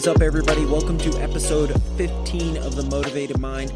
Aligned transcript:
Is 0.00 0.08
up, 0.08 0.22
everybody? 0.22 0.64
Welcome 0.64 0.96
to 1.00 1.10
episode 1.20 1.78
15 1.98 2.56
of 2.56 2.74
The 2.74 2.84
Motivated 2.84 3.38
Mind. 3.38 3.70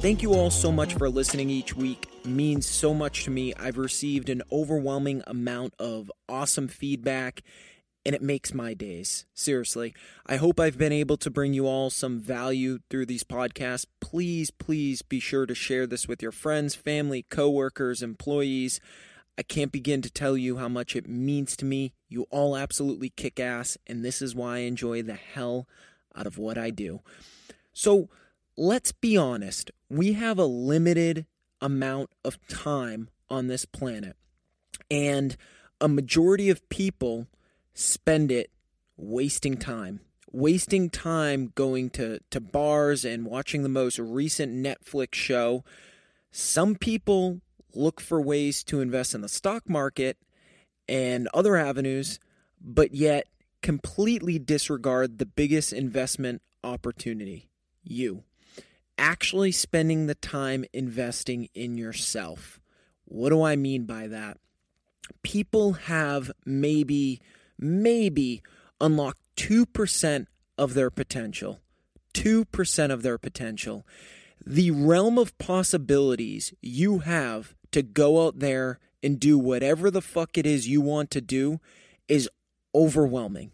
Thank 0.00 0.20
you 0.20 0.34
all 0.34 0.50
so 0.50 0.72
much 0.72 0.94
for 0.94 1.08
listening 1.08 1.48
each 1.48 1.76
week. 1.76 2.08
It 2.24 2.28
means 2.28 2.66
so 2.66 2.92
much 2.92 3.22
to 3.22 3.30
me. 3.30 3.54
I've 3.54 3.78
received 3.78 4.28
an 4.30 4.42
overwhelming 4.50 5.22
amount 5.28 5.74
of 5.78 6.10
awesome 6.28 6.66
feedback, 6.66 7.42
and 8.04 8.16
it 8.16 8.20
makes 8.20 8.52
my 8.52 8.74
days. 8.74 9.26
Seriously. 9.32 9.94
I 10.26 10.38
hope 10.38 10.58
I've 10.58 10.76
been 10.76 10.90
able 10.90 11.16
to 11.18 11.30
bring 11.30 11.54
you 11.54 11.68
all 11.68 11.88
some 11.88 12.18
value 12.18 12.80
through 12.90 13.06
these 13.06 13.22
podcasts. 13.22 13.86
Please, 14.00 14.50
please 14.50 15.02
be 15.02 15.20
sure 15.20 15.46
to 15.46 15.54
share 15.54 15.86
this 15.86 16.08
with 16.08 16.20
your 16.20 16.32
friends, 16.32 16.74
family, 16.74 17.26
coworkers, 17.30 18.02
employees. 18.02 18.80
I 19.38 19.42
can't 19.42 19.72
begin 19.72 20.02
to 20.02 20.10
tell 20.10 20.36
you 20.36 20.58
how 20.58 20.68
much 20.68 20.94
it 20.94 21.08
means 21.08 21.56
to 21.56 21.64
me. 21.64 21.94
You 22.08 22.26
all 22.30 22.56
absolutely 22.56 23.10
kick 23.10 23.40
ass, 23.40 23.78
and 23.86 24.04
this 24.04 24.20
is 24.20 24.34
why 24.34 24.56
I 24.56 24.58
enjoy 24.60 25.02
the 25.02 25.14
hell 25.14 25.66
out 26.14 26.26
of 26.26 26.38
what 26.38 26.58
I 26.58 26.70
do. 26.70 27.00
So 27.72 28.08
let's 28.56 28.92
be 28.92 29.16
honest, 29.16 29.70
we 29.88 30.12
have 30.14 30.38
a 30.38 30.44
limited 30.44 31.26
amount 31.60 32.10
of 32.24 32.38
time 32.48 33.08
on 33.28 33.46
this 33.46 33.64
planet, 33.64 34.16
and 34.90 35.36
a 35.80 35.88
majority 35.88 36.50
of 36.50 36.68
people 36.68 37.26
spend 37.74 38.30
it 38.30 38.50
wasting 38.96 39.56
time. 39.56 40.00
Wasting 40.32 40.90
time 40.90 41.52
going 41.54 41.90
to, 41.90 42.20
to 42.30 42.40
bars 42.40 43.04
and 43.04 43.24
watching 43.24 43.62
the 43.62 43.68
most 43.68 43.98
recent 43.98 44.52
Netflix 44.52 45.14
show. 45.14 45.64
Some 46.30 46.76
people 46.76 47.40
look 47.74 48.00
for 48.00 48.20
ways 48.20 48.62
to 48.64 48.80
invest 48.80 49.14
in 49.14 49.20
the 49.20 49.28
stock 49.28 49.68
market 49.68 50.16
and 50.88 51.28
other 51.32 51.56
avenues, 51.56 52.18
but 52.60 52.94
yet 52.94 53.26
completely 53.62 54.38
disregard 54.38 55.18
the 55.18 55.26
biggest 55.26 55.72
investment 55.72 56.42
opportunity 56.64 57.50
you. 57.82 58.24
Actually, 58.98 59.52
spending 59.52 60.06
the 60.06 60.14
time 60.14 60.64
investing 60.72 61.48
in 61.54 61.78
yourself. 61.78 62.60
What 63.04 63.30
do 63.30 63.42
I 63.42 63.56
mean 63.56 63.84
by 63.84 64.06
that? 64.08 64.36
People 65.22 65.72
have 65.72 66.30
maybe, 66.44 67.20
maybe 67.58 68.42
unlocked 68.80 69.20
2% 69.36 70.26
of 70.58 70.74
their 70.74 70.90
potential. 70.90 71.60
2% 72.14 72.90
of 72.90 73.02
their 73.02 73.18
potential. 73.18 73.86
The 74.44 74.70
realm 74.70 75.18
of 75.18 75.36
possibilities 75.38 76.52
you 76.60 77.00
have 77.00 77.54
to 77.72 77.82
go 77.82 78.26
out 78.26 78.38
there 78.38 78.78
and 79.02 79.18
do 79.18 79.38
whatever 79.38 79.90
the 79.90 80.02
fuck 80.02 80.36
it 80.36 80.46
is 80.46 80.68
you 80.68 80.80
want 80.80 81.10
to 81.10 81.20
do 81.20 81.60
is 82.08 82.28
overwhelming. 82.74 83.52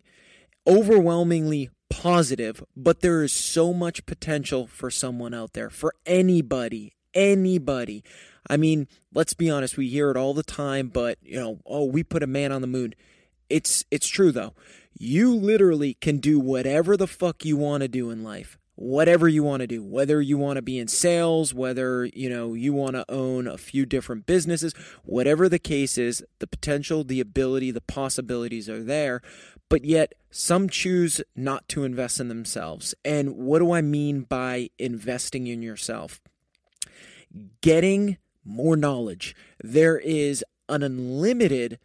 Overwhelmingly 0.67 1.71
positive, 1.89 2.65
but 2.77 3.01
there 3.01 3.23
is 3.23 3.33
so 3.33 3.73
much 3.73 4.07
potential 4.07 4.67
for 4.67 4.91
someone 4.91 5.33
out 5.33 5.53
there, 5.53 5.71
for 5.71 5.95
anybody, 6.05 6.95
anybody. 7.15 8.03
I 8.49 8.57
mean, 8.57 8.89
let's 9.15 9.35
be 9.35 9.51
honest, 9.51 9.77
we 9.77 9.89
hear 9.89 10.11
it 10.11 10.17
all 10.17 10.35
the 10.35 10.43
time, 10.43 10.89
but 10.89 11.19
you 11.23 11.39
know, 11.39 11.61
oh, 11.65 11.85
we 11.85 12.03
put 12.03 12.23
a 12.23 12.29
man 12.29 12.53
on 12.53 12.61
the 12.61 12.67
moon. 12.67 12.95
It's 13.49 13.85
it's 13.91 14.09
true 14.09 14.33
though. 14.33 14.55
You 14.99 15.35
literally 15.35 15.95
can 15.95 16.19
do 16.19 16.41
whatever 16.41 16.97
the 16.97 17.07
fuck 17.07 17.45
you 17.45 17.57
want 17.57 17.83
to 17.83 17.89
do 17.89 18.11
in 18.11 18.25
life 18.25 18.59
whatever 18.77 19.27
you 19.27 19.43
want 19.43 19.61
to 19.61 19.67
do 19.67 19.83
whether 19.83 20.21
you 20.21 20.39
want 20.39 20.57
to 20.57 20.63
be 20.63 20.79
in 20.79 20.87
sales 20.87 21.53
whether 21.53 22.05
you 22.07 22.29
know 22.29 22.55
you 22.55 22.73
want 22.73 22.95
to 22.95 23.05
own 23.11 23.47
a 23.47 23.59
few 23.59 23.85
different 23.87 24.27
businesses 24.27 24.73
whatever 25.05 25.49
the 25.49 25.59
case 25.59 25.97
is 25.99 26.23
the 26.39 26.47
potential 26.47 27.03
the 27.03 27.21
ability 27.21 27.71
the 27.71 27.81
possibilities 27.81 28.69
are 28.69 28.83
there 28.83 29.23
but 29.69 29.85
yet 29.85 30.15
some 30.31 30.69
choose 30.69 31.21
not 31.35 31.69
to 31.71 31.85
invest 31.85 32.21
in 32.21 32.29
themselves. 32.29 32.95
And 33.05 33.37
what 33.37 33.59
do 33.59 33.73
i 33.73 33.81
mean 33.81 34.23
by 34.23 34.71
investing 34.79 35.47
in 35.47 35.63
yourself? 35.63 36.21
Getting 37.61 38.19
more 38.45 38.77
knowledge. 38.77 39.35
There 39.63 39.99
is 39.99 40.45
an 40.69 40.83
unlimited 40.83 41.79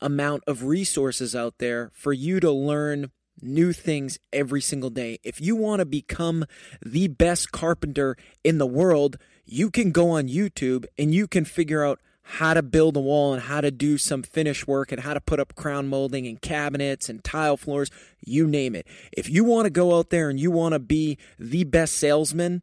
amount 0.00 0.44
of 0.46 0.64
resources 0.64 1.34
out 1.34 1.58
there 1.58 1.90
for 1.92 2.12
you 2.12 2.40
to 2.40 2.50
learn 2.50 3.10
new 3.40 3.72
things 3.72 4.18
every 4.32 4.60
single 4.60 4.90
day. 4.90 5.18
If 5.22 5.40
you 5.40 5.56
want 5.56 5.80
to 5.80 5.86
become 5.86 6.44
the 6.84 7.08
best 7.08 7.52
carpenter 7.52 8.16
in 8.44 8.58
the 8.58 8.66
world, 8.66 9.16
you 9.44 9.70
can 9.70 9.90
go 9.90 10.10
on 10.10 10.28
YouTube 10.28 10.86
and 10.98 11.14
you 11.14 11.26
can 11.26 11.44
figure 11.44 11.84
out 11.84 12.00
how 12.22 12.52
to 12.52 12.62
build 12.62 12.94
a 12.94 13.00
wall 13.00 13.32
and 13.32 13.42
how 13.42 13.60
to 13.62 13.70
do 13.70 13.96
some 13.96 14.22
finish 14.22 14.66
work 14.66 14.92
and 14.92 15.00
how 15.00 15.14
to 15.14 15.20
put 15.20 15.40
up 15.40 15.54
crown 15.54 15.88
molding 15.88 16.26
and 16.26 16.42
cabinets 16.42 17.08
and 17.08 17.24
tile 17.24 17.56
floors, 17.56 17.90
you 18.20 18.46
name 18.46 18.74
it. 18.74 18.86
If 19.12 19.30
you 19.30 19.44
want 19.44 19.64
to 19.64 19.70
go 19.70 19.96
out 19.96 20.10
there 20.10 20.28
and 20.28 20.38
you 20.38 20.50
want 20.50 20.74
to 20.74 20.78
be 20.78 21.16
the 21.38 21.64
best 21.64 21.94
salesman 21.94 22.62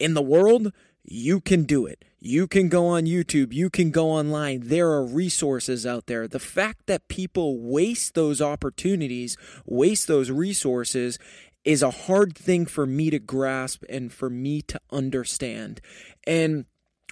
in 0.00 0.14
the 0.14 0.22
world, 0.22 0.72
you 1.04 1.40
can 1.40 1.62
do 1.64 1.86
it. 1.86 2.04
You 2.22 2.46
can 2.46 2.68
go 2.68 2.86
on 2.86 3.04
YouTube, 3.04 3.54
you 3.54 3.70
can 3.70 3.90
go 3.90 4.10
online. 4.10 4.60
There 4.64 4.90
are 4.90 5.04
resources 5.04 5.86
out 5.86 6.04
there. 6.04 6.28
The 6.28 6.38
fact 6.38 6.86
that 6.86 7.08
people 7.08 7.58
waste 7.58 8.14
those 8.14 8.42
opportunities, 8.42 9.38
waste 9.64 10.06
those 10.06 10.30
resources, 10.30 11.18
is 11.64 11.82
a 11.82 11.90
hard 11.90 12.36
thing 12.36 12.66
for 12.66 12.84
me 12.84 13.08
to 13.08 13.18
grasp 13.18 13.84
and 13.88 14.12
for 14.12 14.28
me 14.28 14.60
to 14.62 14.78
understand. 14.90 15.80
And 16.26 16.66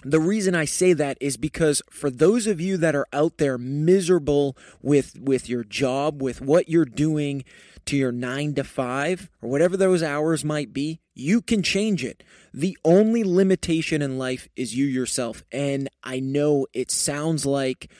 the 0.05 0.21
reason 0.21 0.55
I 0.55 0.67
say 0.67 0.93
that 0.93 1.17
is 1.21 1.39
because 1.39 1.83
for 1.91 2.11
those 2.11 2.47
of 2.47 2.61
you 2.61 2.77
that 2.77 2.95
are 2.95 3.07
out 3.13 3.39
there 3.39 3.59
miserable 3.59 4.57
with 4.83 5.19
with 5.19 5.49
your 5.49 5.65
job, 5.65 6.23
with 6.23 6.41
what 6.41 6.69
you're 6.69 6.85
doing 6.85 7.45
to 7.89 7.97
your 7.97 8.13
9 8.13 8.55
to 8.55 8.65
5 8.65 9.31
or 9.41 9.49
whatever 9.49 9.77
those 9.77 10.03
hours 10.03 10.45
might 10.45 10.75
be, 10.75 11.01
you 11.15 11.41
can 11.41 11.63
change 11.63 12.05
it. 12.05 12.23
The 12.53 12.77
only 12.85 13.25
limitation 13.25 14.03
in 14.03 14.19
life 14.19 14.47
is 14.57 14.77
you 14.77 14.85
yourself. 14.85 15.43
And 15.51 15.89
I 16.05 16.21
know 16.21 16.67
it 16.75 16.91
sounds 16.91 17.47
like 17.47 17.91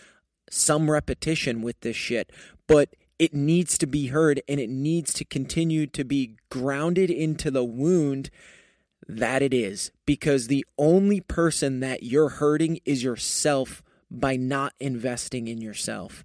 some 0.51 0.91
repetition 0.91 1.63
with 1.63 1.81
this 1.81 1.97
shit, 1.97 2.31
but 2.67 2.97
it 3.19 3.33
needs 3.33 3.79
to 3.79 3.87
be 3.87 4.09
heard 4.09 4.43
and 4.47 4.61
it 4.61 4.69
needs 4.69 5.15
to 5.15 5.25
continue 5.25 5.87
to 5.87 6.05
be 6.05 6.37
grounded 6.51 7.11
into 7.11 7.51
the 7.51 7.65
wound 7.65 8.29
that 9.09 9.41
it 9.41 9.55
is 9.55 9.91
because 10.05 10.47
the 10.47 10.67
only 10.77 11.23
person 11.23 11.81
that 11.81 12.03
you're 12.03 12.29
hurting 12.29 12.79
is 12.85 13.03
yourself 13.03 13.83
by 14.11 14.37
not 14.37 14.75
investing 14.81 15.49
in 15.49 15.63
yourself. 15.63 16.23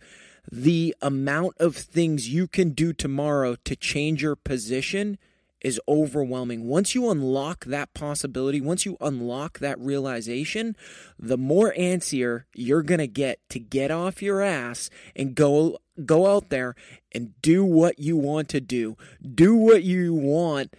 The 0.55 0.95
amount 1.01 1.55
of 1.59 1.75
things 1.75 2.29
you 2.29 2.45
can 2.45 2.73
do 2.73 2.93
tomorrow 2.93 3.55
to 3.65 3.75
change 3.75 4.21
your 4.21 4.35
position 4.35 5.17
is 5.61 5.81
overwhelming. 5.87 6.67
Once 6.67 6.93
you 6.93 7.09
unlock 7.09 7.65
that 7.65 7.91
possibility, 7.95 8.61
once 8.61 8.85
you 8.85 8.95
unlock 9.01 9.57
that 9.57 9.79
realization, 9.79 10.77
the 11.17 11.39
more 11.39 11.73
antsier 11.75 12.43
you're 12.53 12.83
going 12.83 12.99
to 12.99 13.07
get 13.07 13.39
to 13.49 13.57
get 13.57 13.89
off 13.89 14.21
your 14.21 14.43
ass 14.43 14.91
and 15.15 15.33
go 15.33 15.79
go 16.05 16.27
out 16.27 16.49
there 16.49 16.75
and 17.11 17.33
do 17.41 17.65
what 17.65 17.97
you 17.97 18.15
want 18.15 18.47
to 18.49 18.61
do. 18.61 18.95
Do 19.33 19.55
what 19.55 19.81
you 19.81 20.13
want 20.13 20.75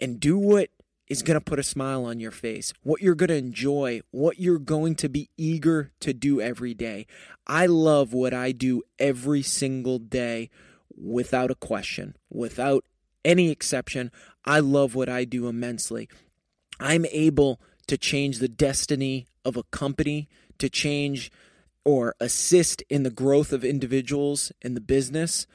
and 0.00 0.18
do 0.18 0.36
what 0.36 0.68
is 1.12 1.22
going 1.22 1.38
to 1.38 1.44
put 1.44 1.58
a 1.58 1.62
smile 1.62 2.06
on 2.06 2.18
your 2.18 2.30
face, 2.30 2.72
what 2.82 3.02
you're 3.02 3.14
going 3.14 3.28
to 3.28 3.36
enjoy, 3.36 4.00
what 4.10 4.40
you're 4.40 4.58
going 4.58 4.94
to 4.96 5.08
be 5.08 5.28
eager 5.36 5.92
to 6.00 6.14
do 6.14 6.40
every 6.40 6.72
day. 6.72 7.06
I 7.46 7.66
love 7.66 8.14
what 8.14 8.32
I 8.32 8.52
do 8.52 8.82
every 8.98 9.42
single 9.42 9.98
day 9.98 10.48
without 10.96 11.50
a 11.50 11.54
question, 11.54 12.16
without 12.30 12.84
any 13.24 13.50
exception. 13.50 14.10
I 14.46 14.60
love 14.60 14.94
what 14.94 15.10
I 15.10 15.24
do 15.24 15.48
immensely. 15.48 16.08
I'm 16.80 17.04
able 17.06 17.60
to 17.88 17.98
change 17.98 18.38
the 18.38 18.48
destiny 18.48 19.26
of 19.44 19.56
a 19.56 19.64
company, 19.64 20.30
to 20.58 20.70
change 20.70 21.30
or 21.84 22.14
assist 22.20 22.82
in 22.88 23.02
the 23.02 23.10
growth 23.10 23.52
of 23.52 23.64
individuals 23.64 24.50
in 24.62 24.72
the 24.74 24.80
business. 24.80 25.46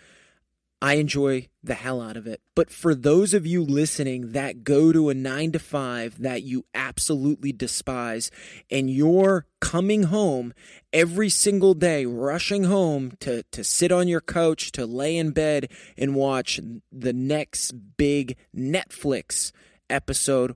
I 0.82 0.96
enjoy 0.96 1.48
the 1.64 1.74
hell 1.74 2.02
out 2.02 2.18
of 2.18 2.28
it. 2.28 2.42
But 2.54 2.70
for 2.70 2.94
those 2.94 3.34
of 3.34 3.48
you 3.48 3.64
listening 3.64 4.34
that 4.34 4.64
go 4.64 4.92
to 4.92 5.10
a 5.10 5.14
nine 5.14 5.52
to 5.54 5.60
five 5.60 6.22
that 6.22 6.44
you 6.44 6.66
absolutely 6.76 7.52
despise, 7.52 8.30
and 8.70 8.90
you're 8.90 9.48
coming 9.60 10.04
home 10.04 10.54
every 10.94 11.30
single 11.30 11.74
day, 11.74 12.06
rushing 12.06 12.66
home 12.66 13.14
to, 13.22 13.42
to 13.44 13.64
sit 13.64 13.92
on 13.92 14.08
your 14.08 14.22
couch, 14.22 14.72
to 14.74 14.86
lay 14.86 15.18
in 15.18 15.32
bed 15.32 15.72
and 15.98 16.14
watch 16.14 16.60
the 16.92 17.14
next 17.14 17.72
big 17.98 18.38
Netflix 18.56 19.52
episode, 19.90 20.56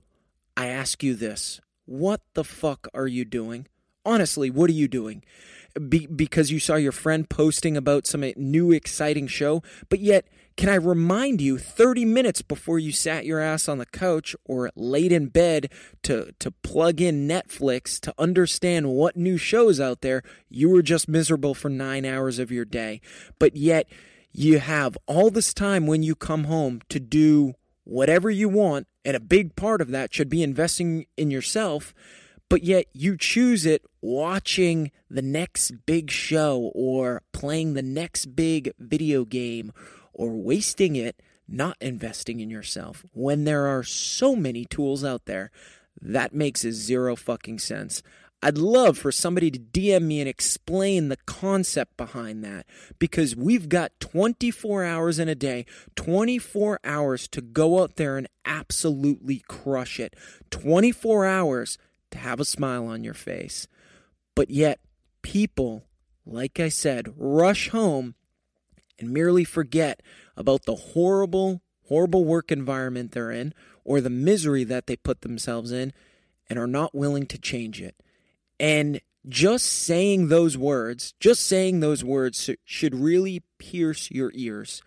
I 0.56 0.68
ask 0.68 1.02
you 1.02 1.14
this 1.14 1.60
what 1.84 2.20
the 2.34 2.44
fuck 2.44 2.86
are 2.94 3.08
you 3.08 3.24
doing? 3.24 3.66
Honestly, 4.04 4.50
what 4.50 4.70
are 4.70 4.74
you 4.74 4.88
doing? 4.88 5.24
Be, 5.88 6.06
because 6.06 6.50
you 6.50 6.58
saw 6.58 6.76
your 6.76 6.92
friend 6.92 7.28
posting 7.28 7.76
about 7.76 8.06
some 8.06 8.22
uh, 8.22 8.30
new 8.36 8.72
exciting 8.72 9.26
show, 9.26 9.62
but 9.88 10.00
yet 10.00 10.26
can 10.56 10.68
I 10.68 10.74
remind 10.74 11.40
you 11.40 11.56
30 11.58 12.04
minutes 12.04 12.42
before 12.42 12.78
you 12.78 12.92
sat 12.92 13.24
your 13.24 13.40
ass 13.40 13.68
on 13.68 13.78
the 13.78 13.86
couch 13.86 14.36
or 14.44 14.70
laid 14.76 15.10
in 15.10 15.26
bed 15.28 15.72
to, 16.02 16.32
to 16.38 16.50
plug 16.50 17.00
in 17.00 17.26
Netflix 17.26 17.98
to 18.00 18.14
understand 18.18 18.90
what 18.90 19.16
new 19.16 19.38
shows 19.38 19.80
out 19.80 20.02
there, 20.02 20.22
you 20.50 20.68
were 20.68 20.82
just 20.82 21.08
miserable 21.08 21.54
for 21.54 21.70
nine 21.70 22.04
hours 22.04 22.38
of 22.38 22.52
your 22.52 22.66
day. 22.66 23.00
But 23.38 23.56
yet 23.56 23.88
you 24.30 24.58
have 24.58 24.98
all 25.06 25.30
this 25.30 25.54
time 25.54 25.86
when 25.86 26.02
you 26.02 26.14
come 26.14 26.44
home 26.44 26.82
to 26.90 27.00
do 27.00 27.54
whatever 27.84 28.30
you 28.30 28.48
want, 28.48 28.86
and 29.04 29.16
a 29.16 29.20
big 29.20 29.56
part 29.56 29.80
of 29.80 29.90
that 29.90 30.14
should 30.14 30.28
be 30.28 30.42
investing 30.42 31.06
in 31.16 31.30
yourself 31.30 31.94
but 32.52 32.64
yet 32.64 32.84
you 32.92 33.16
choose 33.16 33.64
it 33.64 33.82
watching 34.02 34.90
the 35.08 35.22
next 35.22 35.86
big 35.86 36.10
show 36.10 36.70
or 36.74 37.22
playing 37.32 37.72
the 37.72 37.80
next 37.80 38.36
big 38.36 38.70
video 38.78 39.24
game 39.24 39.72
or 40.12 40.36
wasting 40.36 40.94
it 40.94 41.18
not 41.48 41.78
investing 41.80 42.40
in 42.40 42.50
yourself 42.50 43.06
when 43.14 43.44
there 43.44 43.66
are 43.66 43.82
so 43.82 44.36
many 44.36 44.66
tools 44.66 45.02
out 45.02 45.24
there. 45.24 45.50
That 45.98 46.34
makes 46.34 46.60
zero 46.60 47.16
fucking 47.16 47.58
sense. 47.58 48.02
I'd 48.42 48.58
love 48.58 48.98
for 48.98 49.12
somebody 49.12 49.50
to 49.50 49.58
DM 49.58 50.02
me 50.02 50.20
and 50.20 50.28
explain 50.28 51.08
the 51.08 51.16
concept 51.24 51.96
behind 51.96 52.44
that 52.44 52.66
because 52.98 53.34
we've 53.34 53.70
got 53.70 53.98
24 53.98 54.84
hours 54.84 55.18
in 55.18 55.30
a 55.30 55.34
day, 55.34 55.64
24 55.96 56.80
hours 56.84 57.28
to 57.28 57.40
go 57.40 57.82
out 57.82 57.96
there 57.96 58.18
and 58.18 58.28
absolutely 58.44 59.42
crush 59.48 59.98
it. 59.98 60.14
24 60.50 61.24
hours 61.24 61.78
to 62.12 62.18
have 62.18 62.40
a 62.40 62.44
smile 62.44 62.86
on 62.86 63.04
your 63.04 63.14
face. 63.14 63.66
But 64.34 64.50
yet, 64.50 64.80
people, 65.22 65.84
like 66.24 66.60
I 66.60 66.68
said, 66.68 67.12
rush 67.16 67.68
home 67.68 68.14
and 68.98 69.10
merely 69.10 69.44
forget 69.44 70.00
about 70.36 70.64
the 70.64 70.74
horrible, 70.74 71.62
horrible 71.88 72.24
work 72.24 72.52
environment 72.52 73.12
they're 73.12 73.30
in 73.30 73.52
or 73.84 74.00
the 74.00 74.10
misery 74.10 74.64
that 74.64 74.86
they 74.86 74.96
put 74.96 75.22
themselves 75.22 75.72
in 75.72 75.92
and 76.48 76.58
are 76.58 76.66
not 76.66 76.94
willing 76.94 77.26
to 77.26 77.38
change 77.38 77.80
it. 77.80 77.96
And 78.60 79.00
just 79.28 79.66
saying 79.66 80.28
those 80.28 80.56
words, 80.56 81.14
just 81.20 81.46
saying 81.46 81.80
those 81.80 82.04
words 82.04 82.50
should 82.64 82.94
really 82.94 83.42
pierce 83.58 84.10
your 84.10 84.30
ears 84.34 84.82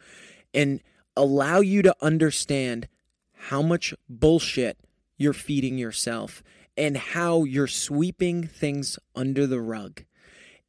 and 0.53 0.81
allow 1.15 1.59
you 1.59 1.81
to 1.81 1.95
understand 2.01 2.87
how 3.33 3.61
much 3.61 3.93
bullshit 4.09 4.77
you're 5.17 5.33
feeding 5.33 5.77
yourself 5.77 6.43
and 6.77 6.97
how 6.97 7.43
you're 7.43 7.67
sweeping 7.67 8.45
things 8.47 8.99
under 9.15 9.47
the 9.47 9.61
rug. 9.61 10.03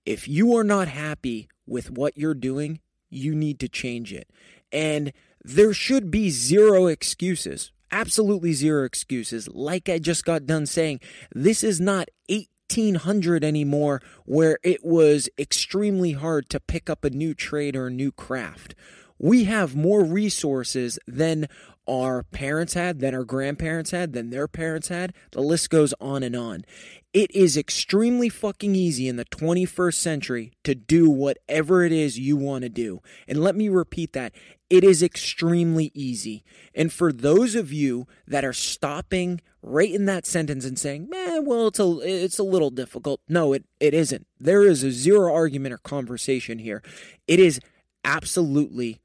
If 0.04 0.28
you 0.28 0.56
are 0.56 0.64
not 0.64 0.88
happy 0.88 1.48
with 1.66 1.90
what 1.90 2.16
you're 2.16 2.34
doing, 2.34 2.80
you 3.10 3.34
need 3.34 3.58
to 3.60 3.68
change 3.68 4.12
it. 4.12 4.30
And 4.72 5.12
there 5.42 5.72
should 5.72 6.10
be 6.10 6.30
zero 6.30 6.86
excuses. 6.86 7.72
Absolutely 7.90 8.52
zero 8.52 8.84
excuses. 8.84 9.48
Like 9.48 9.88
I 9.88 9.98
just 9.98 10.24
got 10.24 10.46
done 10.46 10.66
saying, 10.66 11.00
this 11.34 11.62
is 11.62 11.80
not 11.80 12.08
1800 12.28 13.44
anymore 13.44 14.02
where 14.24 14.58
it 14.62 14.84
was 14.84 15.28
extremely 15.38 16.12
hard 16.12 16.48
to 16.50 16.60
pick 16.60 16.90
up 16.90 17.04
a 17.04 17.10
new 17.10 17.34
trade 17.34 17.76
or 17.76 17.86
a 17.86 17.92
new 17.92 18.12
craft. 18.12 18.74
We 19.18 19.44
have 19.44 19.74
more 19.74 20.04
resources 20.04 20.98
than 21.06 21.48
our 21.88 22.22
parents 22.24 22.74
had, 22.74 23.00
than 23.00 23.14
our 23.14 23.24
grandparents 23.24 23.90
had, 23.90 24.12
than 24.12 24.30
their 24.30 24.48
parents 24.48 24.88
had. 24.88 25.12
The 25.32 25.40
list 25.40 25.70
goes 25.70 25.94
on 26.00 26.22
and 26.22 26.34
on. 26.34 26.64
It 27.12 27.34
is 27.34 27.56
extremely 27.56 28.28
fucking 28.28 28.74
easy 28.74 29.08
in 29.08 29.16
the 29.16 29.24
21st 29.24 29.94
century 29.94 30.52
to 30.64 30.74
do 30.74 31.08
whatever 31.08 31.82
it 31.82 31.92
is 31.92 32.18
you 32.18 32.36
want 32.36 32.62
to 32.62 32.68
do. 32.68 33.00
And 33.26 33.40
let 33.40 33.56
me 33.56 33.68
repeat 33.68 34.12
that. 34.12 34.32
It 34.68 34.84
is 34.84 35.02
extremely 35.02 35.92
easy. 35.94 36.44
And 36.74 36.92
for 36.92 37.12
those 37.12 37.54
of 37.54 37.72
you 37.72 38.06
that 38.26 38.44
are 38.44 38.52
stopping 38.52 39.40
right 39.62 39.90
in 39.90 40.04
that 40.06 40.26
sentence 40.26 40.64
and 40.64 40.78
saying, 40.78 41.08
man, 41.08 41.46
well, 41.46 41.68
it's 41.68 41.80
a, 41.80 41.98
it's 42.02 42.38
a 42.38 42.44
little 42.44 42.70
difficult. 42.70 43.20
No, 43.28 43.52
it, 43.52 43.64
it 43.80 43.94
isn't. 43.94 44.26
There 44.38 44.62
is 44.62 44.82
a 44.82 44.90
zero 44.90 45.32
argument 45.32 45.72
or 45.72 45.78
conversation 45.78 46.58
here. 46.58 46.82
It 47.26 47.40
is 47.40 47.60
absolutely 48.04 49.00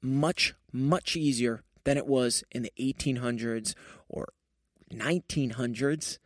much, 0.00 0.54
much 0.72 1.16
easier 1.16 1.64
than 1.86 1.96
it 1.96 2.06
was 2.06 2.42
in 2.50 2.62
the 2.64 2.72
1800s 2.78 3.74
or 4.08 4.28
1900s 4.92 6.18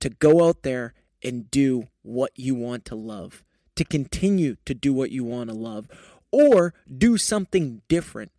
to 0.00 0.10
go 0.10 0.46
out 0.46 0.62
there 0.62 0.94
and 1.22 1.50
do 1.50 1.84
what 2.02 2.32
you 2.34 2.56
want 2.56 2.84
to 2.84 2.96
love, 2.96 3.44
to 3.76 3.84
continue 3.84 4.56
to 4.64 4.74
do 4.74 4.92
what 4.92 5.12
you 5.12 5.24
want 5.24 5.48
to 5.48 5.56
love, 5.56 5.86
or 6.32 6.74
do 6.98 7.16
something 7.16 7.82
different. 7.88 8.32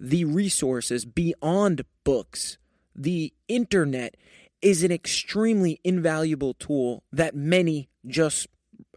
The 0.00 0.24
resources 0.24 1.04
beyond 1.04 1.84
books, 2.04 2.56
the 2.96 3.34
internet 3.46 4.16
is 4.62 4.82
an 4.82 4.90
extremely 4.90 5.78
invaluable 5.84 6.54
tool 6.54 7.04
that 7.12 7.34
many 7.34 7.90
just 8.06 8.48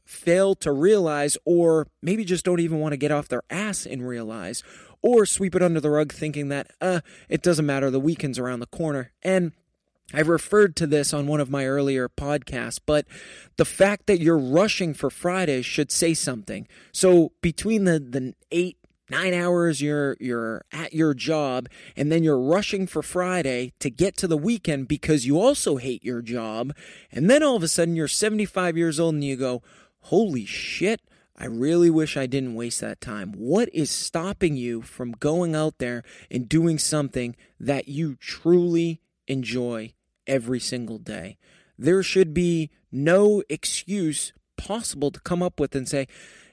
fail 0.08 0.56
to 0.56 0.72
realize, 0.72 1.38
or 1.46 1.88
maybe 2.02 2.24
just 2.24 2.46
don't 2.46 2.60
even 2.60 2.80
want 2.80 2.94
to 2.94 2.98
get 2.98 3.12
off 3.12 3.28
their 3.28 3.44
ass 3.50 3.86
and 3.86 4.08
realize, 4.08 4.64
or 5.02 5.26
sweep 5.26 5.54
it 5.54 5.62
under 5.62 5.80
the 5.80 5.90
rug 5.90 6.12
thinking 6.12 6.50
that, 6.50 6.72
uh, 6.82 7.02
it 7.30 7.42
doesn't 7.42 7.66
matter, 7.66 7.92
the 7.92 8.00
weekend's 8.00 8.40
around 8.40 8.60
the 8.60 8.68
corner. 8.68 9.12
And 9.22 9.52
I've 10.14 10.30
referred 10.30 10.78
to 10.78 10.88
this 10.88 11.14
on 11.14 11.28
one 11.28 11.42
of 11.42 11.50
my 11.50 11.66
earlier 11.66 12.08
podcasts, 12.08 12.80
but 12.84 13.06
the 13.58 13.66
fact 13.66 14.08
that 14.08 14.22
you're 14.22 14.38
rushing 14.38 14.94
for 14.94 15.10
Friday 15.10 15.62
should 15.62 15.92
say 15.92 16.14
something. 16.14 16.68
So 16.94 17.34
between 17.42 17.84
the, 17.84 18.00
the 18.00 18.34
8 18.52 18.78
nine 19.10 19.34
hours 19.34 19.82
you're 19.82 20.18
you're 20.20 20.66
at 20.72 20.94
your 20.94 21.14
job 21.14 21.68
and 21.96 22.12
then 22.12 22.24
you're 22.24 22.40
rushing 22.40 22.86
for 22.86 23.02
friday 23.02 23.72
to 23.80 23.90
get 23.90 24.18
to 24.18 24.28
the 24.28 24.38
weekend 24.38 24.88
because 24.88 25.26
you 25.26 25.40
also 25.40 25.78
hate 25.78 26.04
your 26.04 26.22
job 26.22 26.76
and 27.12 27.30
then 27.30 27.42
all 27.42 27.56
of 27.56 27.64
a 27.64 27.68
sudden 27.68 27.96
you're 27.96 28.08
75 28.08 28.76
years 28.76 29.00
old 29.00 29.14
and 29.14 29.24
you 29.24 29.38
go 29.38 29.62
holy 30.02 30.46
shit 30.46 31.02
i 31.38 31.46
really 31.46 31.90
wish 31.90 32.18
i 32.18 32.26
didn't 32.26 32.56
waste 32.56 32.82
that 32.82 33.02
time 33.02 33.32
what 33.34 33.70
is 33.74 33.90
stopping 33.90 34.56
you 34.56 34.82
from 34.82 35.12
going 35.14 35.56
out 35.56 35.78
there 35.78 36.04
and 36.32 36.50
doing 36.50 36.78
something 36.78 37.36
that 37.60 37.88
you 37.88 38.16
truly 38.16 39.02
enjoy 39.28 39.92
every 40.26 40.60
single 40.60 40.98
day 40.98 41.38
there 41.78 42.02
should 42.02 42.34
be 42.34 42.70
no 42.92 43.44
excuse 43.50 44.34
possible 44.58 45.12
to 45.12 45.20
come 45.20 45.44
up 45.44 45.60
with 45.60 45.76
and 45.76 45.88
say 45.88 46.08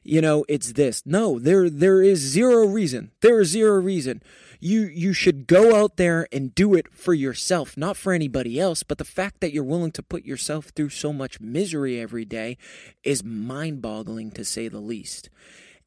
you 0.05 0.21
know, 0.21 0.45
it's 0.49 0.75
this. 0.75 1.03
No, 1.07 1.39
there 1.39 1.71
there 1.71 2.03
is 2.03 2.19
zero 2.19 2.67
reason. 2.67 3.11
There 3.23 3.41
is 3.41 3.49
zero 3.49 3.81
reason. 3.81 4.23
You 4.65 4.85
you 4.85 5.13
should 5.13 5.47
go 5.47 5.77
out 5.77 5.99
there 5.99 6.27
and 6.33 6.55
do 6.55 6.73
it 6.73 6.87
for 6.91 7.13
yourself, 7.13 7.77
not 7.77 7.99
for 7.99 8.15
anybody 8.15 8.59
else. 8.59 8.83
But 8.83 8.97
the 8.97 9.05
fact 9.05 9.43
that 9.43 9.53
you're 9.53 9.63
willing 9.63 9.93
to 9.93 10.03
put 10.03 10.25
yourself 10.25 10.73
through 10.75 10.89
so 10.89 11.13
much 11.13 11.39
misery 11.39 12.01
every 12.01 12.25
day 12.25 12.57
is 13.03 13.23
mind-boggling 13.23 14.31
to 14.31 14.43
say 14.43 14.69
the 14.69 14.81
least. 14.81 15.29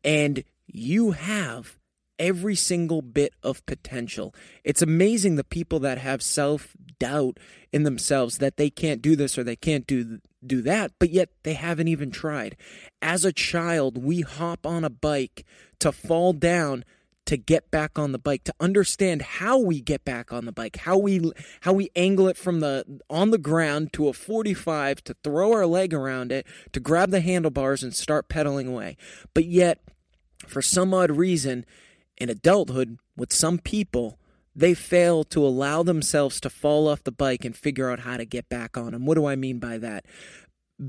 And 0.04 0.44
you 0.68 1.14
have 1.14 1.80
every 2.20 2.54
single 2.54 3.02
bit 3.02 3.34
of 3.42 3.66
potential. 3.66 4.36
It's 4.64 4.84
amazing 4.84 5.38
the 5.38 5.44
people 5.44 5.80
that 5.80 5.98
have 5.98 6.22
self 6.22 6.78
doubt 7.00 7.40
in 7.74 7.82
themselves 7.82 8.38
that 8.38 8.58
they 8.58 8.70
can't 8.70 9.02
do 9.02 9.16
this 9.16 9.40
or 9.40 9.44
they 9.44 9.56
can't 9.56 9.88
do 9.88 10.20
do 10.46 10.62
that, 10.62 10.92
but 11.00 11.10
yet 11.10 11.30
they 11.42 11.54
haven't 11.54 11.88
even 11.88 12.12
tried. 12.12 12.56
As 13.02 13.26
a 13.26 13.34
child, 13.34 14.04
we 14.04 14.22
hop 14.22 14.68
on 14.68 14.84
a 14.84 14.90
bike 14.92 15.46
to 15.80 15.92
fall 15.92 16.32
down 16.32 16.86
to 17.28 17.38
get 17.38 17.70
back 17.70 18.00
on 18.00 18.12
the 18.12 18.20
bike 18.20 18.44
to 18.44 18.54
understand 18.60 19.22
how 19.22 19.60
we 19.60 19.80
get 19.80 20.04
back 20.04 20.34
on 20.34 20.46
the 20.46 20.52
bike 20.52 20.78
how 20.78 20.98
we 20.98 21.32
how 21.62 21.74
we 21.74 21.90
angle 21.96 22.28
it 22.28 22.38
from 22.38 22.60
the 22.60 23.02
on 23.10 23.32
the 23.32 23.38
ground 23.38 23.94
to 23.94 24.08
a 24.08 24.14
45 24.14 25.04
to 25.04 25.16
throw 25.24 25.52
our 25.54 25.66
leg 25.66 25.94
around 25.94 26.32
it 26.32 26.48
to 26.72 26.80
grab 26.80 27.12
the 27.12 27.22
handlebars 27.22 27.84
and 27.84 27.94
start 27.94 28.30
pedaling 28.30 28.68
away 28.68 28.98
but 29.34 29.46
yet 29.46 29.80
for 30.48 30.62
some 30.62 30.94
odd 30.94 31.12
reason 31.12 31.66
in 32.18 32.30
adulthood 32.30 32.98
with 33.16 33.32
some 33.32 33.60
people 33.60 34.18
they 34.58 34.74
fail 34.74 35.24
to 35.24 35.46
allow 35.46 35.84
themselves 35.84 36.42
to 36.42 36.50
fall 36.50 36.88
off 36.88 37.04
the 37.04 37.12
bike 37.12 37.46
and 37.46 37.56
figure 37.56 37.92
out 37.92 38.00
how 38.00 38.18
to 38.18 38.26
get 38.26 38.50
back 38.50 38.76
on 38.76 38.92
them. 38.92 39.06
What 39.06 39.14
do 39.14 39.28
I 39.28 39.36
mean 39.36 39.60
by 39.60 39.78
that? 39.78 40.04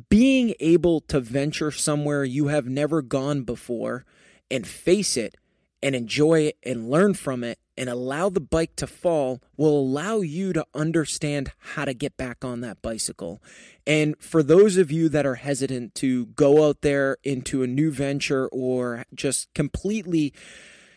Being 0.08 0.54
able 0.58 1.00
to 1.02 1.20
venture 1.20 1.70
somewhere 1.70 2.24
you 2.24 2.46
have 2.46 2.66
never 2.66 3.02
gone 3.02 3.42
before 3.42 4.06
and 4.50 4.66
face 4.66 5.18
it 5.18 5.36
and 5.82 5.94
enjoy 5.94 6.40
it 6.40 6.56
and 6.62 6.90
learn 6.90 7.14
from 7.14 7.44
it 7.44 7.58
and 7.76 7.88
allow 7.88 8.28
the 8.28 8.40
bike 8.40 8.74
to 8.76 8.86
fall 8.86 9.40
will 9.56 9.78
allow 9.78 10.20
you 10.20 10.52
to 10.52 10.66
understand 10.74 11.52
how 11.58 11.84
to 11.84 11.94
get 11.94 12.16
back 12.16 12.44
on 12.44 12.60
that 12.60 12.82
bicycle. 12.82 13.40
And 13.86 14.16
for 14.18 14.42
those 14.42 14.76
of 14.76 14.90
you 14.90 15.08
that 15.10 15.24
are 15.24 15.36
hesitant 15.36 15.94
to 15.96 16.26
go 16.26 16.68
out 16.68 16.82
there 16.82 17.18
into 17.22 17.62
a 17.62 17.68
new 17.68 17.92
venture 17.92 18.48
or 18.48 19.04
just 19.14 19.52
completely 19.54 20.32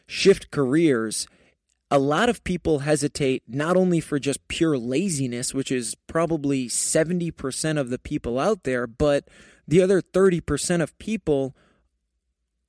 shift 0.08 0.50
careers, 0.50 1.28
a 1.92 2.00
lot 2.00 2.30
of 2.30 2.44
people 2.44 2.80
hesitate 2.80 3.44
not 3.48 3.78
only 3.78 4.00
for 4.00 4.18
just 4.18 4.48
pure 4.48 4.78
laziness, 4.78 5.54
which 5.54 5.72
is 5.72 5.96
probably 6.08 6.68
70% 6.68 7.78
of 7.78 7.90
the 7.90 8.00
people 8.00 8.40
out 8.40 8.64
there, 8.64 8.88
but 8.88 9.28
the 9.68 9.82
other 9.82 10.02
30% 10.02 10.82
of 10.82 10.98
people 10.98 11.56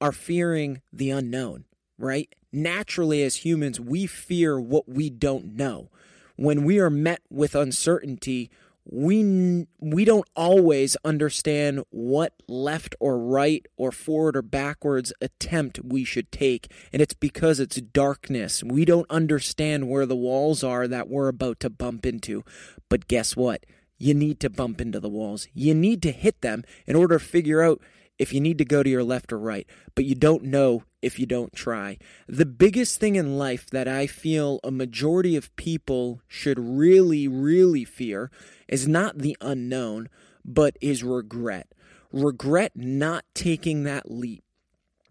are 0.00 0.12
fearing 0.12 0.82
the 0.92 1.10
unknown, 1.10 1.64
right? 1.98 2.34
Naturally, 2.52 3.22
as 3.22 3.36
humans, 3.36 3.80
we 3.80 4.06
fear 4.06 4.60
what 4.60 4.88
we 4.88 5.10
don't 5.10 5.56
know. 5.56 5.90
When 6.36 6.64
we 6.64 6.78
are 6.78 6.90
met 6.90 7.20
with 7.30 7.54
uncertainty, 7.54 8.50
we 8.84 9.66
we 9.78 10.04
don't 10.04 10.28
always 10.34 10.96
understand 11.04 11.84
what 11.90 12.34
left 12.48 12.96
or 12.98 13.18
right 13.18 13.64
or 13.76 13.92
forward 13.92 14.36
or 14.36 14.42
backwards 14.42 15.12
attempt 15.20 15.80
we 15.84 16.04
should 16.04 16.32
take 16.32 16.72
and 16.92 17.00
it's 17.00 17.14
because 17.14 17.60
it's 17.60 17.80
darkness. 17.80 18.62
We 18.64 18.84
don't 18.84 19.08
understand 19.08 19.88
where 19.88 20.06
the 20.06 20.16
walls 20.16 20.64
are 20.64 20.88
that 20.88 21.08
we're 21.08 21.28
about 21.28 21.60
to 21.60 21.70
bump 21.70 22.04
into. 22.04 22.44
But 22.88 23.08
guess 23.08 23.36
what? 23.36 23.64
You 23.98 24.14
need 24.14 24.40
to 24.40 24.50
bump 24.50 24.80
into 24.80 24.98
the 24.98 25.08
walls. 25.08 25.46
You 25.54 25.74
need 25.74 26.02
to 26.02 26.10
hit 26.10 26.40
them 26.40 26.64
in 26.86 26.96
order 26.96 27.18
to 27.18 27.24
figure 27.24 27.62
out 27.62 27.80
if 28.18 28.32
you 28.32 28.40
need 28.40 28.58
to 28.58 28.64
go 28.64 28.82
to 28.82 28.90
your 28.90 29.04
left 29.04 29.32
or 29.32 29.38
right, 29.38 29.66
but 29.94 30.04
you 30.04 30.14
don't 30.14 30.44
know 30.44 30.82
if 31.02 31.18
you 31.18 31.26
don't 31.26 31.52
try. 31.52 31.98
The 32.26 32.46
biggest 32.46 33.00
thing 33.00 33.16
in 33.16 33.36
life 33.36 33.66
that 33.70 33.88
I 33.88 34.06
feel 34.06 34.60
a 34.62 34.70
majority 34.70 35.36
of 35.36 35.54
people 35.56 36.20
should 36.28 36.58
really, 36.58 37.28
really 37.28 37.84
fear 37.84 38.30
is 38.68 38.88
not 38.88 39.18
the 39.18 39.36
unknown, 39.40 40.08
but 40.44 40.76
is 40.80 41.02
regret. 41.02 41.66
Regret 42.12 42.72
not 42.74 43.24
taking 43.34 43.82
that 43.84 44.10
leap, 44.10 44.44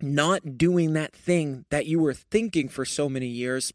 not 0.02 0.58
doing 0.58 0.94
that 0.94 1.14
thing 1.14 1.66
that 1.70 1.86
you 1.86 2.00
were 2.00 2.14
thinking 2.14 2.70
for 2.70 2.86
so 2.86 3.10
many 3.10 3.28
years. 3.28 3.74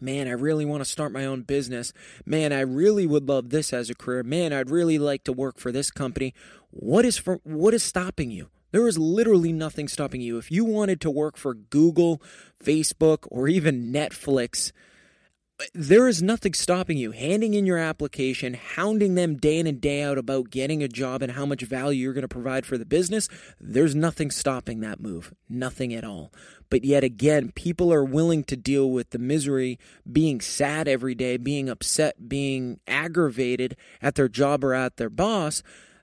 Man, 0.00 0.28
I 0.28 0.32
really 0.32 0.64
want 0.64 0.82
to 0.82 0.88
start 0.88 1.10
my 1.10 1.24
own 1.24 1.42
business. 1.42 1.92
Man, 2.24 2.52
I 2.52 2.60
really 2.60 3.06
would 3.06 3.28
love 3.28 3.50
this 3.50 3.72
as 3.72 3.90
a 3.90 3.94
career. 3.94 4.22
Man, 4.22 4.52
I'd 4.52 4.70
really 4.70 4.98
like 4.98 5.24
to 5.24 5.32
work 5.32 5.58
for 5.58 5.72
this 5.72 5.90
company. 5.90 6.32
What 6.70 7.04
is 7.04 7.16
for 7.16 7.40
what 7.42 7.74
is 7.74 7.82
stopping 7.82 8.30
you? 8.30 8.50
There 8.72 8.86
is 8.86 8.98
literally 8.98 9.52
nothing 9.52 9.88
stopping 9.88 10.20
you. 10.20 10.38
If 10.38 10.50
you 10.50 10.64
wanted 10.64 11.00
to 11.02 11.10
work 11.10 11.36
for 11.36 11.54
Google, 11.54 12.22
Facebook, 12.62 13.26
or 13.30 13.48
even 13.48 13.92
Netflix, 13.92 14.72
there 15.74 16.08
is 16.08 16.22
nothing 16.22 16.54
stopping 16.54 16.96
you 16.96 17.10
handing 17.10 17.54
in 17.54 17.66
your 17.66 17.76
application, 17.76 18.54
hounding 18.54 19.14
them 19.14 19.36
day 19.36 19.58
in 19.58 19.66
and 19.66 19.80
day 19.80 20.02
out 20.02 20.16
about 20.16 20.50
getting 20.50 20.82
a 20.82 20.88
job 20.88 21.22
and 21.22 21.32
how 21.32 21.44
much 21.44 21.62
value 21.62 22.04
you're 22.04 22.14
going 22.14 22.22
to 22.22 22.28
provide 22.28 22.64
for 22.64 22.78
the 22.78 22.86
business. 22.86 23.28
There's 23.60 23.94
nothing 23.94 24.30
stopping 24.30 24.80
that 24.80 25.00
move. 25.00 25.34
Nothing 25.48 25.92
at 25.92 26.04
all. 26.04 26.32
But 26.70 26.84
yet 26.84 27.04
again, 27.04 27.52
people 27.54 27.92
are 27.92 28.04
willing 28.04 28.44
to 28.44 28.56
deal 28.56 28.90
with 28.90 29.10
the 29.10 29.18
misery, 29.18 29.78
being 30.10 30.40
sad 30.40 30.88
every 30.88 31.14
day, 31.14 31.36
being 31.36 31.68
upset, 31.68 32.28
being 32.28 32.80
aggravated 32.86 33.76
at 34.00 34.14
their 34.14 34.28
job 34.28 34.64
or 34.64 34.72
at 34.72 34.96
their 34.96 35.10
boss. 35.10 35.62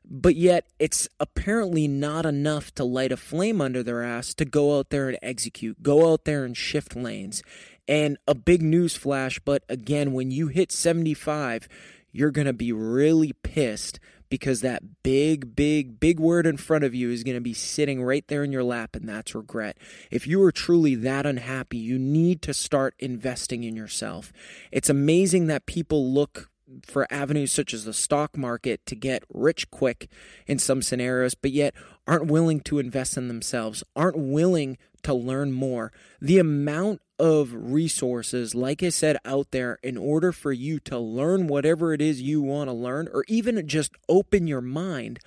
But 0.10 0.38
yet, 0.38 0.66
it's 0.80 1.10
apparently 1.20 1.88
not 1.88 2.26
enough 2.26 2.74
to 2.76 2.86
light 2.86 3.12
a 3.12 3.18
flame 3.18 3.60
under 3.60 3.84
their 3.84 4.04
ass 4.04 4.34
to 4.36 4.46
go 4.46 4.78
out 4.78 4.90
there 4.90 5.10
and 5.10 5.18
execute, 5.22 5.84
go 5.84 6.12
out 6.12 6.24
there 6.24 6.46
and 6.46 6.56
shift 6.56 6.96
lanes. 6.96 7.44
And 7.90 8.18
a 8.28 8.36
big 8.36 8.62
news 8.62 8.96
flash, 8.96 9.40
but 9.40 9.64
again, 9.70 10.14
when 10.14 10.32
you 10.32 10.48
hit 10.48 10.72
75, 10.72 11.68
you're 12.12 12.32
going 12.32 12.48
to 12.48 12.54
be 12.54 12.72
really 12.72 13.34
pissed 13.34 14.00
because 14.30 14.62
that 14.62 15.04
big, 15.04 15.56
big, 15.56 16.00
big 16.00 16.20
word 16.20 16.46
in 16.46 16.58
front 16.58 16.84
of 16.84 16.94
you 16.94 17.12
is 17.12 17.24
going 17.24 17.38
to 17.38 17.42
be 17.42 17.54
sitting 17.54 18.04
right 18.04 18.28
there 18.28 18.44
in 18.44 18.52
your 18.52 18.64
lap, 18.64 18.96
and 18.96 19.08
that's 19.08 19.36
regret. 19.36 19.78
If 20.12 20.28
you 20.28 20.42
are 20.44 20.52
truly 20.52 20.96
that 20.96 21.26
unhappy, 21.26 21.78
you 21.78 21.98
need 21.98 22.42
to 22.44 22.54
start 22.54 22.96
investing 23.00 23.64
in 23.64 23.76
yourself. 23.76 24.34
It's 24.72 24.90
amazing 24.90 25.48
that 25.48 25.66
people 25.66 26.14
look 26.14 26.50
for 26.86 27.08
avenues 27.12 27.52
such 27.52 27.74
as 27.74 27.86
the 27.86 27.94
stock 27.94 28.38
market 28.38 28.86
to 28.86 28.96
get 28.96 29.24
rich 29.34 29.70
quick 29.72 30.10
in 30.46 30.60
some 30.60 30.82
scenarios, 30.82 31.36
but 31.36 31.52
yet 31.52 31.74
aren't 32.06 32.28
willing 32.28 32.60
to 32.62 32.80
invest 32.80 33.18
in 33.18 33.28
themselves, 33.28 33.84
aren't 33.96 34.18
willing 34.18 34.78
to 35.04 35.14
learn 35.14 35.52
more. 35.52 35.92
The 36.22 36.40
amount 36.40 37.02
of 37.20 37.52
resources, 37.54 38.54
like 38.54 38.84
I 38.84 38.90
said, 38.90 39.18
out 39.26 39.52
there 39.52 39.80
in 39.82 39.98
order 39.98 40.32
for 40.32 40.52
you 40.52 40.80
to 40.82 41.00
learn 41.00 41.48
whatever 41.48 41.94
it 41.94 42.02
is 42.02 42.22
you 42.22 42.42
want 42.42 42.70
to 42.70 42.74
learn, 42.74 43.08
or 43.12 43.24
even 43.28 43.68
just 43.68 43.92
open 44.08 44.48
your 44.48 44.62
mind, 44.62 45.20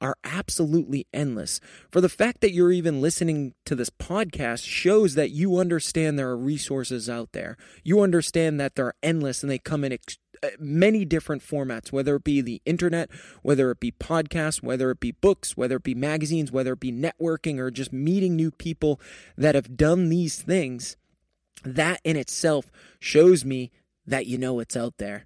are 0.00 0.16
absolutely 0.22 1.06
endless. 1.14 1.60
For 1.90 2.00
the 2.00 2.08
fact 2.08 2.40
that 2.40 2.52
you're 2.52 2.72
even 2.72 3.00
listening 3.00 3.54
to 3.64 3.74
this 3.74 3.90
podcast 3.90 4.66
shows 4.66 5.14
that 5.14 5.30
you 5.30 5.58
understand 5.58 6.18
there 6.18 6.28
are 6.28 6.36
resources 6.36 7.08
out 7.08 7.32
there. 7.32 7.56
You 7.82 8.00
understand 8.00 8.60
that 8.60 8.74
they're 8.74 8.94
endless 9.02 9.42
and 9.42 9.50
they 9.50 9.58
come 9.58 9.82
in 9.84 9.92
ex- 9.92 10.18
Uh, 10.44 10.50
many 10.58 11.06
different 11.06 11.42
formats, 11.42 11.90
whether 11.90 12.16
it 12.16 12.24
be 12.24 12.42
the 12.42 12.60
internet, 12.66 13.08
whether 13.40 13.70
it 13.70 13.80
be 13.80 13.90
podcasts, 13.90 14.62
whether 14.62 14.90
it 14.90 15.00
be 15.00 15.12
books, 15.12 15.56
whether 15.56 15.76
it 15.76 15.82
be 15.82 15.94
magazines, 15.94 16.52
whether 16.52 16.74
it 16.74 16.80
be 16.80 16.92
networking 16.92 17.58
or 17.58 17.70
just 17.70 17.94
meeting 17.94 18.36
new 18.36 18.50
people 18.50 19.00
that 19.38 19.54
have 19.54 19.74
done 19.74 20.10
these 20.10 20.42
things. 20.42 20.98
That 21.64 22.00
in 22.04 22.16
itself 22.16 22.70
shows 22.98 23.42
me 23.42 23.72
that 24.06 24.26
you 24.26 24.36
know 24.36 24.60
it's 24.60 24.76
out 24.76 24.98
there, 24.98 25.24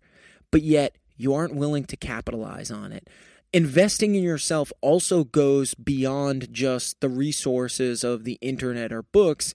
but 0.53 0.63
yet 0.63 0.97
you 1.17 1.35
aren't 1.35 1.57
willing 1.57 1.85
to 1.87 1.97
capitalize 1.97 2.71
on 2.71 2.93
it. 2.93 3.09
Investing 3.53 4.15
in 4.15 4.23
yourself 4.23 4.73
also 4.81 5.25
goes 5.25 5.75
beyond 5.75 6.53
just 6.53 7.01
the 7.01 7.09
resources 7.09 8.05
of 8.05 8.23
the 8.23 8.39
internet 8.41 8.93
or 8.93 9.03
books. 9.03 9.53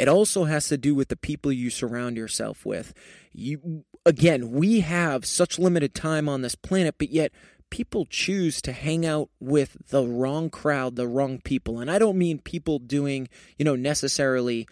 It 0.00 0.08
also 0.08 0.44
has 0.44 0.66
to 0.68 0.78
do 0.78 0.94
with 0.94 1.08
the 1.08 1.16
people 1.16 1.52
you 1.52 1.68
surround 1.68 2.16
yourself 2.16 2.64
with. 2.64 2.94
You 3.34 3.84
again, 4.06 4.50
we 4.50 4.80
have 4.80 5.26
such 5.26 5.58
limited 5.58 5.94
time 5.94 6.26
on 6.26 6.40
this 6.40 6.54
planet, 6.54 6.94
but 6.96 7.10
yet 7.10 7.32
people 7.68 8.06
choose 8.06 8.62
to 8.62 8.72
hang 8.72 9.04
out 9.04 9.28
with 9.40 9.76
the 9.90 10.02
wrong 10.02 10.48
crowd, 10.48 10.96
the 10.96 11.06
wrong 11.06 11.38
people. 11.38 11.80
And 11.80 11.90
I 11.90 11.98
don't 11.98 12.16
mean 12.16 12.38
people 12.38 12.78
doing, 12.78 13.28
you 13.58 13.64
know, 13.66 13.76
necessarily 13.76 14.66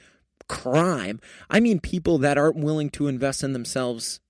crime. 0.48 1.20
I 1.50 1.60
mean 1.60 1.78
people 1.78 2.16
that 2.16 2.38
aren't 2.38 2.56
willing 2.56 2.88
to 2.92 3.06
invest 3.06 3.44
in 3.44 3.52
themselves 3.52 4.20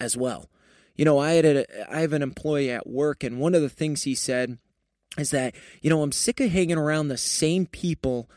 as 0.00 0.16
well. 0.16 0.50
You 0.96 1.04
know, 1.04 1.20
I 1.20 1.34
had 1.34 1.44
a, 1.44 1.94
I 1.96 2.00
have 2.00 2.12
an 2.12 2.22
employee 2.22 2.72
at 2.72 2.88
work, 2.88 3.22
and 3.22 3.38
one 3.38 3.54
of 3.54 3.62
the 3.62 3.68
things 3.68 4.02
he 4.02 4.16
said 4.16 4.58
is 5.16 5.30
that 5.30 5.54
you 5.80 5.90
know 5.90 6.02
I'm 6.02 6.10
sick 6.10 6.40
of 6.40 6.50
hanging 6.50 6.76
around 6.76 7.06
the 7.06 7.16
same 7.16 7.66
people 7.66 8.28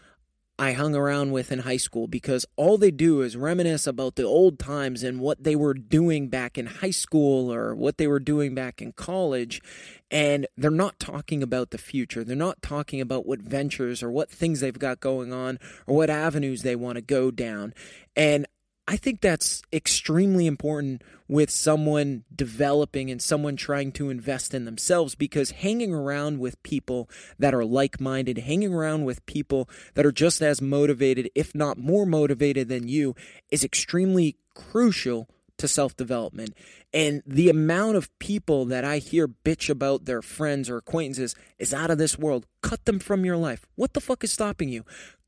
I 0.59 0.73
hung 0.73 0.93
around 0.93 1.31
with 1.31 1.51
in 1.51 1.59
high 1.59 1.77
school 1.77 2.07
because 2.07 2.45
all 2.55 2.77
they 2.77 2.91
do 2.91 3.21
is 3.21 3.35
reminisce 3.35 3.87
about 3.87 4.15
the 4.15 4.23
old 4.23 4.59
times 4.59 5.01
and 5.01 5.19
what 5.19 5.43
they 5.43 5.55
were 5.55 5.73
doing 5.73 6.29
back 6.29 6.59
in 6.59 6.67
high 6.67 6.91
school 6.91 7.51
or 7.51 7.73
what 7.73 7.97
they 7.97 8.05
were 8.05 8.19
doing 8.19 8.53
back 8.53 8.79
in 8.79 8.91
college. 8.91 9.61
And 10.11 10.45
they're 10.55 10.69
not 10.69 10.99
talking 10.99 11.41
about 11.41 11.71
the 11.71 11.79
future. 11.79 12.23
They're 12.23 12.35
not 12.35 12.61
talking 12.61 13.01
about 13.01 13.25
what 13.25 13.39
ventures 13.39 14.03
or 14.03 14.11
what 14.11 14.29
things 14.29 14.59
they've 14.59 14.77
got 14.77 14.99
going 14.99 15.33
on 15.33 15.57
or 15.87 15.95
what 15.95 16.11
avenues 16.11 16.61
they 16.61 16.75
want 16.75 16.97
to 16.97 17.01
go 17.01 17.31
down. 17.31 17.73
And 18.15 18.45
I 18.87 18.97
think 18.97 19.21
that's 19.21 19.61
extremely 19.71 20.45
important 20.45 21.03
with 21.29 21.49
someone 21.49 22.25
developing 22.35 23.09
and 23.09 23.21
someone 23.21 23.55
trying 23.55 23.93
to 23.93 24.09
invest 24.09 24.53
in 24.53 24.65
themselves 24.65 25.15
because 25.15 25.51
hanging 25.51 25.93
around 25.93 26.39
with 26.39 26.61
people 26.63 27.09
that 27.39 27.53
are 27.53 27.63
like 27.63 28.01
minded, 28.01 28.39
hanging 28.39 28.73
around 28.73 29.05
with 29.05 29.25
people 29.25 29.69
that 29.93 30.05
are 30.05 30.11
just 30.11 30.41
as 30.41 30.61
motivated, 30.61 31.29
if 31.33 31.55
not 31.55 31.77
more 31.77 32.05
motivated 32.05 32.67
than 32.67 32.89
you, 32.89 33.15
is 33.51 33.63
extremely 33.63 34.35
crucial 34.53 35.29
to 35.57 35.67
self 35.67 35.95
development. 35.95 36.53
And 36.93 37.23
the 37.25 37.49
amount 37.49 37.95
of 37.95 38.19
people 38.19 38.65
that 38.65 38.83
I 38.83 38.97
hear 38.97 39.27
bitch 39.29 39.69
about 39.69 40.05
their 40.05 40.21
friends 40.21 40.69
or 40.69 40.77
acquaintances 40.77 41.35
is 41.57 41.73
out 41.73 41.89
of 41.89 41.97
this 41.97 42.19
world. 42.19 42.45
Cut 42.61 42.83
them 42.83 42.99
from 42.99 43.23
your 43.23 43.37
life. 43.37 43.65
What 43.75 43.93
the 43.93 44.01
fuck 44.01 44.25
is 44.25 44.33
stopping 44.33 44.67
you? 44.67 44.83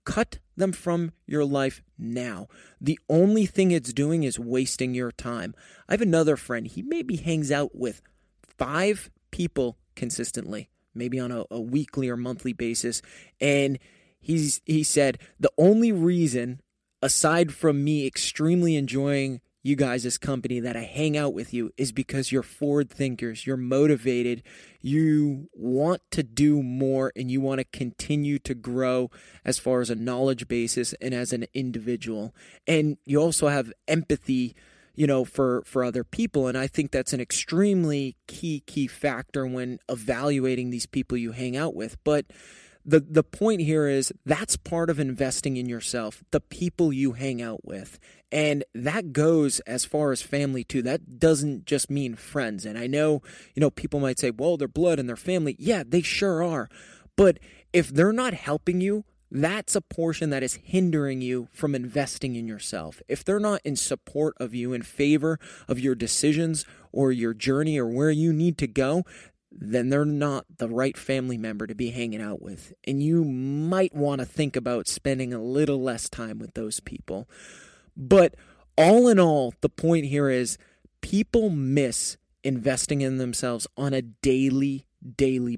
Cut 0.05 0.39
them 0.55 0.71
from 0.71 1.11
your 1.25 1.43
life 1.43 1.81
now. 1.97 2.47
The 2.79 2.99
only 3.09 3.45
thing 3.45 3.71
it's 3.71 3.91
doing 3.91 4.23
is 4.23 4.39
wasting 4.39 4.93
your 4.93 5.11
time. 5.11 5.53
I 5.89 5.93
have 5.93 6.01
another 6.01 6.37
friend. 6.37 6.67
He 6.67 6.81
maybe 6.81 7.17
hangs 7.17 7.51
out 7.51 7.75
with 7.75 8.01
five 8.41 9.09
people 9.31 9.77
consistently, 9.95 10.69
maybe 10.93 11.19
on 11.19 11.31
a, 11.31 11.45
a 11.51 11.59
weekly 11.59 12.09
or 12.09 12.17
monthly 12.17 12.53
basis. 12.53 13.01
And 13.41 13.79
he's 14.19 14.61
he 14.65 14.83
said 14.83 15.17
the 15.39 15.51
only 15.57 15.91
reason, 15.91 16.61
aside 17.01 17.53
from 17.53 17.83
me 17.83 18.05
extremely 18.05 18.75
enjoying 18.75 19.41
you 19.65 19.75
guys 19.75 20.05
as 20.05 20.19
company 20.19 20.59
that 20.59 20.77
I 20.77 20.83
hang 20.83 21.17
out 21.17 21.33
with 21.33 21.51
you 21.51 21.71
is 21.75 21.91
because 21.91 22.31
you're 22.31 22.43
forward 22.43 22.87
thinkers, 22.87 23.47
you're 23.47 23.57
motivated, 23.57 24.43
you 24.79 25.49
want 25.55 26.03
to 26.11 26.21
do 26.21 26.61
more 26.61 27.11
and 27.15 27.31
you 27.31 27.41
want 27.41 27.57
to 27.57 27.65
continue 27.65 28.37
to 28.37 28.53
grow 28.53 29.09
as 29.43 29.57
far 29.57 29.81
as 29.81 29.89
a 29.89 29.95
knowledge 29.95 30.47
basis 30.47 30.93
and 31.01 31.15
as 31.15 31.33
an 31.33 31.47
individual. 31.55 32.35
And 32.67 32.97
you 33.05 33.19
also 33.19 33.47
have 33.47 33.73
empathy 33.87 34.55
you 34.93 35.07
know 35.07 35.25
for 35.25 35.63
for 35.65 35.83
other 35.83 36.03
people. 36.03 36.47
And 36.47 36.57
i 36.57 36.67
think 36.67 36.91
that's 36.91 37.11
an 37.11 37.19
extremely 37.19 38.15
key 38.27 38.61
key 38.67 38.85
factor 38.85 39.47
when 39.47 39.79
evaluating 39.89 40.69
these 40.69 40.85
people 40.85 41.17
you 41.17 41.31
hang 41.31 41.57
out 41.57 41.73
with. 41.73 41.97
But 42.03 42.27
the 42.85 42.99
the 42.99 43.23
point 43.23 43.61
here 43.61 43.87
is 43.87 44.13
that's 44.25 44.57
part 44.57 44.89
of 44.89 44.99
investing 44.99 45.57
in 45.57 45.67
yourself 45.67 46.23
the 46.31 46.39
people 46.39 46.93
you 46.93 47.13
hang 47.13 47.41
out 47.41 47.65
with. 47.65 47.99
And 48.31 48.63
that 48.73 49.13
goes 49.13 49.59
as 49.61 49.85
far 49.85 50.11
as 50.11 50.21
family 50.21 50.63
too. 50.63 50.81
That 50.81 51.19
doesn't 51.19 51.65
just 51.65 51.89
mean 51.89 52.15
friends. 52.15 52.65
And 52.65 52.77
i 52.77 52.87
know 52.87 53.21
you 53.55 53.59
know 53.59 53.71
people 53.71 53.99
might 53.99 54.19
say 54.19 54.31
well 54.31 54.57
they're 54.57 54.67
blood 54.67 54.99
and 54.99 55.09
they're 55.09 55.15
family. 55.15 55.55
Yeah 55.59 55.83
they 55.87 56.01
sure 56.01 56.43
are. 56.43 56.69
But 57.15 57.39
if 57.73 57.89
they're 57.89 58.13
not 58.13 58.33
helping 58.33 58.81
you 58.81 59.03
that's 59.31 59.75
a 59.75 59.81
portion 59.81 60.29
that 60.29 60.43
is 60.43 60.59
hindering 60.63 61.21
you 61.21 61.49
from 61.51 61.75
investing 61.75 62.35
in 62.35 62.47
yourself. 62.47 63.01
If 63.07 63.23
they're 63.25 63.39
not 63.39 63.59
in 63.65 63.75
support 63.75 64.35
of 64.39 64.53
you, 64.53 64.71
in 64.71 64.83
favor 64.83 65.39
of 65.67 65.79
your 65.79 65.95
decisions 65.95 66.63
or 66.91 67.11
your 67.11 67.33
journey 67.33 67.77
or 67.77 67.87
where 67.87 68.11
you 68.11 68.31
need 68.31 68.57
to 68.59 68.67
go, 68.67 69.03
then 69.57 69.89
they're 69.89 70.05
not 70.05 70.45
the 70.57 70.67
right 70.67 70.97
family 70.97 71.37
member 71.37 71.65
to 71.65 71.75
be 71.75 71.91
hanging 71.91 72.21
out 72.21 72.41
with. 72.41 72.73
And 72.83 73.01
you 73.01 73.23
might 73.23 73.95
want 73.95 74.19
to 74.19 74.25
think 74.25 74.55
about 74.55 74.87
spending 74.87 75.33
a 75.33 75.41
little 75.41 75.81
less 75.81 76.09
time 76.09 76.39
with 76.39 76.53
those 76.53 76.81
people. 76.81 77.29
But 77.95 78.35
all 78.77 79.07
in 79.07 79.19
all, 79.19 79.53
the 79.61 79.69
point 79.69 80.07
here 80.07 80.29
is 80.29 80.57
people 80.99 81.49
miss 81.49 82.17
investing 82.43 83.01
in 83.01 83.17
themselves 83.17 83.65
on 83.77 83.93
a 83.93 84.01
daily, 84.01 84.85
daily 85.15 85.57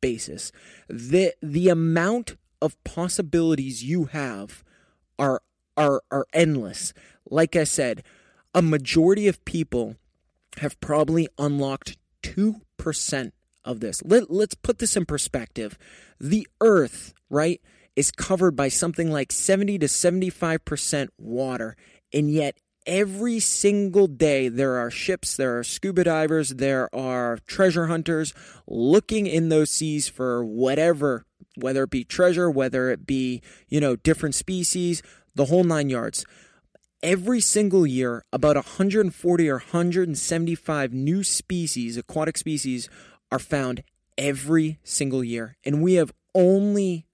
basis. 0.00 0.50
The, 0.88 1.32
the 1.40 1.68
amount 1.68 2.36
of 2.60 2.82
possibilities 2.82 3.84
you 3.84 4.06
have 4.06 4.64
are, 5.18 5.40
are, 5.76 6.02
are 6.10 6.26
endless. 6.32 6.92
Like 7.30 7.54
I 7.54 7.64
said, 7.64 8.02
a 8.54 8.62
majority 8.62 9.28
of 9.28 9.44
people 9.44 9.96
have 10.58 10.80
probably 10.80 11.28
unlocked 11.38 11.96
2% 12.22 13.32
of 13.66 13.80
this. 13.80 14.02
Let, 14.04 14.30
let's 14.30 14.54
put 14.54 14.78
this 14.78 14.96
in 14.96 15.04
perspective. 15.04 15.76
The 16.18 16.46
earth, 16.62 17.12
right, 17.28 17.60
is 17.94 18.10
covered 18.10 18.56
by 18.56 18.68
something 18.68 19.10
like 19.10 19.32
70 19.32 19.78
to 19.80 19.86
75% 19.86 21.08
water, 21.18 21.76
and 22.12 22.30
yet 22.30 22.56
every 22.86 23.40
single 23.40 24.06
day 24.06 24.48
there 24.48 24.76
are 24.76 24.90
ships, 24.90 25.36
there 25.36 25.58
are 25.58 25.64
scuba 25.64 26.04
divers, 26.04 26.50
there 26.50 26.94
are 26.94 27.38
treasure 27.46 27.86
hunters 27.86 28.32
looking 28.66 29.26
in 29.26 29.48
those 29.48 29.70
seas 29.70 30.08
for 30.08 30.44
whatever, 30.44 31.26
whether 31.56 31.82
it 31.82 31.90
be 31.90 32.04
treasure, 32.04 32.50
whether 32.50 32.90
it 32.90 33.06
be, 33.06 33.42
you 33.68 33.80
know, 33.80 33.96
different 33.96 34.34
species, 34.34 35.02
the 35.34 35.46
whole 35.46 35.64
nine 35.64 35.90
yards. 35.90 36.24
Every 37.02 37.40
single 37.40 37.86
year, 37.86 38.24
about 38.32 38.56
140 38.56 39.48
or 39.48 39.58
175 39.58 40.92
new 40.92 41.22
species, 41.22 41.96
aquatic 41.96 42.38
species, 42.38 42.88
are 43.30 43.38
found 43.38 43.82
every 44.16 44.78
single 44.82 45.22
year. 45.22 45.56
And 45.64 45.82
we 45.82 45.94
have 45.94 46.12
only, 46.34 47.06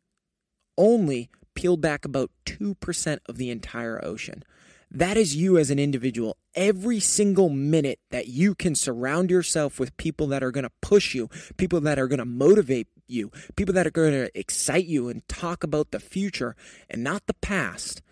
only 0.77 1.31
peeled 1.55 1.81
back 1.81 2.05
about 2.05 2.31
2% 2.47 3.19
of 3.27 3.37
the 3.37 3.51
entire 3.51 4.03
ocean. 4.05 4.43
That 4.91 5.17
is 5.17 5.35
you 5.35 5.57
as 5.57 5.71
an 5.71 5.79
individual. 5.79 6.37
Every 6.55 7.01
single 7.01 7.49
minute 7.49 7.99
that 8.11 8.29
you 8.29 8.55
can 8.55 8.75
surround 8.75 9.31
yourself 9.31 9.81
with 9.81 9.97
people 9.97 10.27
that 10.29 10.43
are 10.43 10.51
going 10.51 10.65
to 10.65 10.73
push 10.83 11.15
you, 11.15 11.31
people 11.57 11.81
that 11.81 11.99
are 11.99 12.09
going 12.09 12.19
to 12.19 12.27
motivate 12.27 12.89
you, 13.07 13.31
people 13.57 13.75
that 13.75 13.87
are 13.87 13.91
going 13.91 14.13
to 14.13 14.39
excite 14.39 14.85
you 14.85 15.09
and 15.09 15.27
talk 15.29 15.65
about 15.65 15.93
the 15.93 16.01
future 16.01 16.55
and 16.91 17.03
not 17.03 17.27
the 17.27 17.35
past 17.35 18.03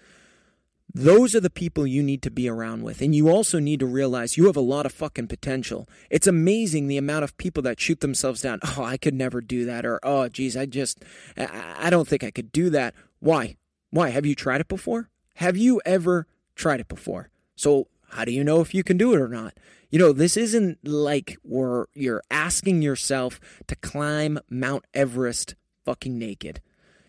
those 0.95 1.35
are 1.35 1.41
the 1.41 1.51
people 1.51 1.87
you 1.87 2.03
need 2.03 2.23
to 2.23 2.31
be 2.31 2.49
around 2.49 2.83
with. 2.83 3.01
And 3.01 3.15
you 3.15 3.29
also 3.29 3.59
need 3.59 3.81
to 3.81 3.87
realize 3.87 4.37
you 4.37 4.47
have 4.47 4.57
a 4.57 4.61
lot 4.61 4.87
of 4.87 4.93
fucking 4.93 5.29
potential. 5.29 5.89
It's 6.11 6.27
amazing 6.27 6.87
the 6.87 6.99
amount 6.99 7.25
of 7.25 7.37
people 7.37 7.63
that 7.65 7.81
shoot 7.81 8.01
themselves 8.01 8.43
down. 8.43 8.61
Oh, 8.77 8.85
I 8.85 8.97
could 8.97 9.15
never 9.15 9.41
do 9.41 9.65
that. 9.67 9.85
Or, 9.85 10.01
oh, 10.03 10.29
geez, 10.29 10.57
I 10.57 10.67
just, 10.67 11.05
I 11.37 11.91
don't 11.91 12.09
think 12.09 12.25
I 12.25 12.31
could 12.31 12.53
do 12.53 12.71
that. 12.71 12.95
Why? 13.21 13.57
Why? 13.91 14.11
Have 14.11 14.27
you 14.27 14.35
tried 14.35 14.61
it 14.61 14.69
before? 14.69 15.11
Have 15.37 15.57
you 15.57 15.81
ever 15.85 16.27
tried 16.55 16.81
it 16.81 16.89
before? 16.89 17.31
So, 17.57 17.89
how 18.11 18.25
do 18.25 18.33
you 18.33 18.43
know 18.43 18.61
if 18.61 18.75
you 18.75 18.83
can 18.83 18.97
do 18.97 19.15
it 19.15 19.21
or 19.21 19.29
not? 19.29 19.55
You 19.91 19.99
know, 19.99 20.13
this 20.13 20.37
isn't 20.37 20.79
like 20.87 21.37
where 21.43 21.87
you're 21.95 22.23
asking 22.31 22.83
yourself 22.83 23.41
to 23.67 23.77
climb 23.77 24.39
Mount 24.49 24.85
Everest 24.95 25.55
fucking 25.85 26.19
naked. 26.19 26.61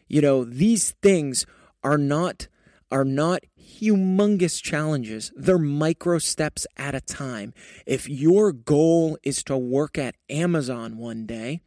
You 0.07 0.21
know, 0.21 0.43
these 0.43 0.91
things 1.01 1.45
are 1.83 1.97
not 1.97 2.47
are 2.91 3.05
not 3.05 3.43
humongous 3.59 4.61
challenges. 4.61 5.31
They're 5.35 5.57
micro 5.57 6.19
steps 6.19 6.67
at 6.77 6.95
a 6.95 7.01
time. 7.01 7.53
If 7.85 8.09
your 8.09 8.51
goal 8.51 9.17
is 9.23 9.43
to 9.45 9.57
work 9.57 9.97
at 9.97 10.15
Amazon 10.29 10.97
one 10.97 11.25
day, 11.25 11.61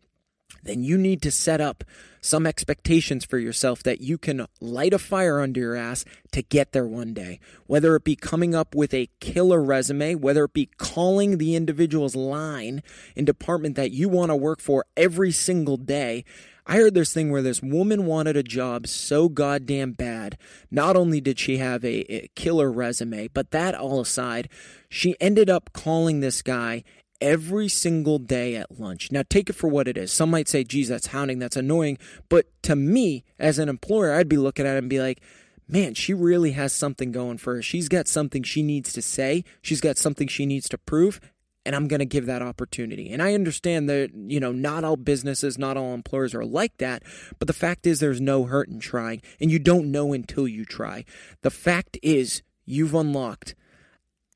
then 0.65 0.83
you 0.83 0.97
need 0.97 1.23
to 1.23 1.31
set 1.31 1.61
up 1.61 1.85
some 2.21 2.47
expectations 2.47 3.25
for 3.25 3.39
yourself 3.39 3.83
that 3.83 4.01
you 4.01 4.17
can 4.17 4.47
light 4.61 4.95
a 4.95 4.99
fire 4.99 5.41
under 5.41 5.61
your 5.61 5.77
ass 5.77 6.05
to 6.33 6.43
get 6.43 6.73
there 6.73 6.87
one 6.87 7.13
day. 7.13 7.39
Whether 7.67 7.95
it 7.97 8.05
be 8.05 8.17
coming 8.17 8.55
up 8.55 8.75
with 8.75 8.95
a 8.95 9.11
killer 9.21 9.63
resume, 9.63 10.15
whether 10.15 10.45
it 10.45 10.55
be 10.55 10.71
calling 10.79 11.37
the 11.37 11.55
individual's 11.55 12.17
line 12.17 12.83
in 13.15 13.27
department 13.27 13.77
that 13.77 13.91
you 13.91 14.09
want 14.09 14.31
to 14.31 14.37
work 14.37 14.61
for 14.61 14.87
every 14.97 15.33
single 15.33 15.77
day, 15.77 16.25
I 16.67 16.77
heard 16.77 16.95
this 16.95 17.13
thing 17.13 17.31
where 17.31 17.43
this 17.43 17.63
woman 17.63 18.07
wanted 18.07 18.37
a 18.37 18.43
job 18.43 18.87
so 18.87 19.29
goddamn 19.29 19.93
bad. 19.93 20.39
Not 20.71 20.97
only 20.97 21.21
did 21.21 21.39
she 21.39 21.59
have 21.59 21.85
a, 21.85 22.13
a, 22.13 22.29
killer 22.35 22.73
resume, 22.73 23.29
but 23.29 23.51
that 23.51 23.75
all 23.75 24.01
aside, 24.01 24.49
she 24.89 25.15
ended 25.21 25.51
up 25.51 25.71
calling 25.75 26.21
this 26.21 26.41
guy 26.41 26.83
every 27.21 27.69
single 27.69 28.19
day 28.19 28.57
at 28.57 28.79
lunch. 28.81 29.13
Now, 29.13 29.23
take 29.29 29.51
it 29.51 29.55
for 29.55 29.69
what 29.69 29.89
it 29.89 29.99
is. 29.99 30.13
Some 30.13 30.31
might 30.31 30.49
say, 30.49 30.65
geez, 30.65 30.89
that's 30.89 31.09
hounding, 31.09 31.39
that's 31.39 31.57
annoying. 31.57 31.99
But 32.29 32.47
to 32.63 32.77
me, 32.77 33.25
as 33.39 33.59
an 33.59 33.69
employer, 33.69 34.13
I'd 34.13 34.29
be 34.29 34.37
looking 34.39 34.67
at 34.67 34.77
it 34.77 34.79
and 34.79 34.91
be 34.91 35.01
like, 35.01 35.21
man, 35.69 35.95
she 35.95 36.15
really 36.15 36.53
has 36.53 36.73
something 36.73 37.13
going 37.13 37.39
for 37.39 37.57
her. 37.57 37.63
She's 37.63 37.89
got 37.89 38.09
something 38.09 38.43
she 38.43 38.63
needs 38.63 38.93
to 38.95 39.03
say, 39.03 39.45
she's 39.63 39.81
got 39.81 39.99
something 39.99 40.29
she 40.29 40.47
needs 40.47 40.69
to 40.71 40.79
prove. 40.79 41.21
And 41.65 41.75
I'm 41.75 41.89
going 41.89 42.01
to 42.01 42.07
give 42.07 42.27
that 42.27 42.43
opportunity. 42.43 43.11
And 43.11 43.23
I 43.23 43.35
understand 43.35 43.89
that, 43.89 44.11
you 44.15 44.41
know, 44.41 44.53
not 44.53 44.85
all 44.85 44.97
businesses, 44.97 45.59
not 45.59 45.77
all 45.77 45.95
employers 45.95 46.35
are 46.35 46.45
like 46.45 46.77
that, 46.79 47.03
but 47.39 47.49
the 47.49 47.55
fact 47.55 47.87
is 47.87 48.01
there's 48.01 48.21
no 48.21 48.45
hurt 48.45 48.69
in 48.69 48.81
trying, 48.81 49.23
and 49.41 49.51
you 49.51 49.59
don't 49.59 49.91
know 49.91 50.13
until 50.13 50.47
you 50.47 50.65
try. 50.65 51.05
The 51.43 51.51
fact 51.51 51.99
is 52.03 52.43
you've 52.65 52.95
unlocked 52.95 53.55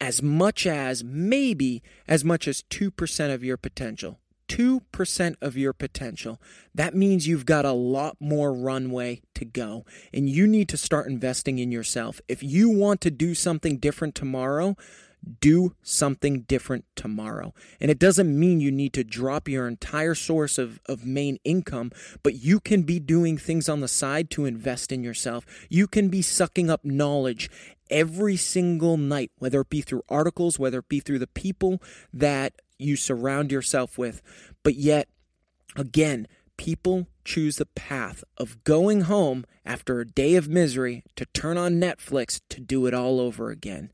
as 0.01 0.23
much 0.23 0.67
as 0.67 1.03
maybe 1.03 1.83
as 2.07 2.25
much 2.25 2.47
as 2.47 2.62
2% 2.71 3.35
of 3.35 3.45
your 3.45 3.57
potential. 3.57 4.21
2% 4.49 5.35
of 5.43 5.57
your 5.57 5.75
potential. 5.75 6.41
That 6.75 6.95
means 6.95 7.27
you've 7.27 7.45
got 7.45 7.67
a 7.67 7.73
lot 7.73 8.17
more 8.19 8.53
runway 8.53 9.21
to 9.35 9.45
go, 9.45 9.85
and 10.12 10.29
you 10.29 10.47
need 10.47 10.69
to 10.71 10.77
start 10.77 11.07
investing 11.07 11.59
in 11.59 11.71
yourself. 11.71 12.21
If 12.29 12.43
you 12.43 12.71
want 12.71 13.01
to 13.03 13.11
do 13.11 13.35
something 13.35 13.77
different 13.77 14.14
tomorrow, 14.14 14.75
do 15.40 15.74
something 15.83 16.42
different 16.42 16.85
tomorrow. 16.96 17.52
And 17.81 17.90
it 17.90 17.98
doesn't 17.98 18.38
mean 18.38 18.61
you 18.61 18.70
need 18.70 18.92
to 18.94 19.04
drop 19.04 19.48
your 19.48 19.68
entire 19.68 20.14
source 20.14 20.59
of, 20.59 20.81
of 20.87 21.04
main 21.04 21.38
income, 21.44 21.92
but 22.22 22.37
you 22.37 22.61
can 22.61 22.83
be 22.83 22.98
doing 22.98 23.38
things 23.38 23.68
on 23.68 23.81
the 23.81 23.88
side 23.88 24.31
to 24.31 24.44
invest 24.44 24.92
in 24.92 25.02
yourself. 25.02 25.44
You 25.68 25.87
can 25.87 26.09
be 26.09 26.22
sucking 26.22 26.70
up 26.70 26.85
knowledge 26.85 27.50
every 27.90 28.37
single 28.37 28.96
night, 28.96 29.31
whether 29.38 29.61
it 29.61 29.70
be 29.70 29.81
through 29.81 30.02
articles, 30.09 30.59
whether 30.59 30.78
it 30.78 30.88
be 30.88 31.00
through 31.00 31.18
the 31.18 31.26
people 31.26 31.83
that 32.12 32.54
you 32.78 32.96
surround 32.96 33.50
yourself 33.50 33.98
with. 33.98 34.22
But 34.62 34.74
yet, 34.74 35.09
again, 35.76 36.28
people 36.57 37.07
choose 37.24 37.57
the 37.57 37.66
path 37.66 38.24
of 38.37 38.62
going 38.64 39.02
home 39.02 39.44
after 39.64 40.00
a 40.00 40.07
day 40.07 40.35
of 40.35 40.48
misery 40.48 41.04
to 41.16 41.26
turn 41.26 41.59
on 41.59 41.74
Netflix 41.81 42.40
to 42.48 42.61
do 42.61 42.87
it 42.87 42.94
all 42.94 43.20
over 43.20 43.50
again 43.50 43.90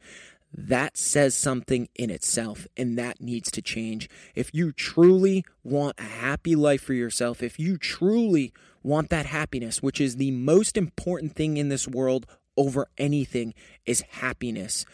that 0.57 0.97
says 0.97 1.35
something 1.35 1.89
in 1.97 2.11
itself 2.11 2.69
and 2.77 2.97
that 2.97 3.21
needs 3.21 3.51
to 3.51 3.61
change. 3.61 4.09
If 4.37 4.55
you 4.55 4.71
truly 4.71 5.45
want 5.65 5.99
a 5.99 6.05
happy 6.05 6.55
life 6.55 6.83
for 6.83 6.95
yourself, 6.95 7.43
if 7.43 7.59
you 7.59 7.77
truly 7.77 8.53
want 8.83 9.11
that 9.11 9.27
happiness, 9.27 9.83
which 9.83 10.01
is 10.01 10.17
the 10.17 10.31
most 10.31 10.77
important 10.77 11.35
thing 11.35 11.57
in 11.57 11.71
this 11.71 11.89
world 11.89 12.27
over 12.57 12.87
anything, 12.97 13.53
is 13.85 14.03
happiness. 14.03 14.87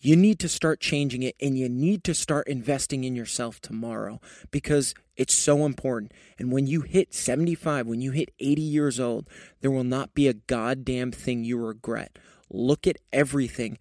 You 0.00 0.16
need 0.16 0.38
to 0.40 0.48
start 0.48 0.80
changing 0.80 1.22
it 1.22 1.34
and 1.40 1.58
you 1.58 1.70
need 1.70 2.04
to 2.04 2.14
start 2.14 2.46
investing 2.46 3.04
in 3.04 3.16
yourself 3.16 3.60
tomorrow 3.60 4.20
because 4.50 4.94
it's 5.16 5.32
so 5.32 5.64
important. 5.64 6.12
And 6.38 6.52
when 6.52 6.66
you 6.66 6.82
hit 6.82 7.14
75, 7.14 7.86
when 7.86 8.02
you 8.02 8.12
hit 8.12 8.34
80 8.38 8.60
years 8.60 9.00
old, 9.00 9.30
there 9.62 9.70
will 9.70 9.82
not 9.82 10.12
be 10.12 10.28
a 10.28 10.34
goddamn 10.34 11.10
thing 11.10 11.42
you 11.42 11.56
regret. 11.56 12.18
Look 12.50 12.86
at 12.86 12.98
everything 13.14 13.78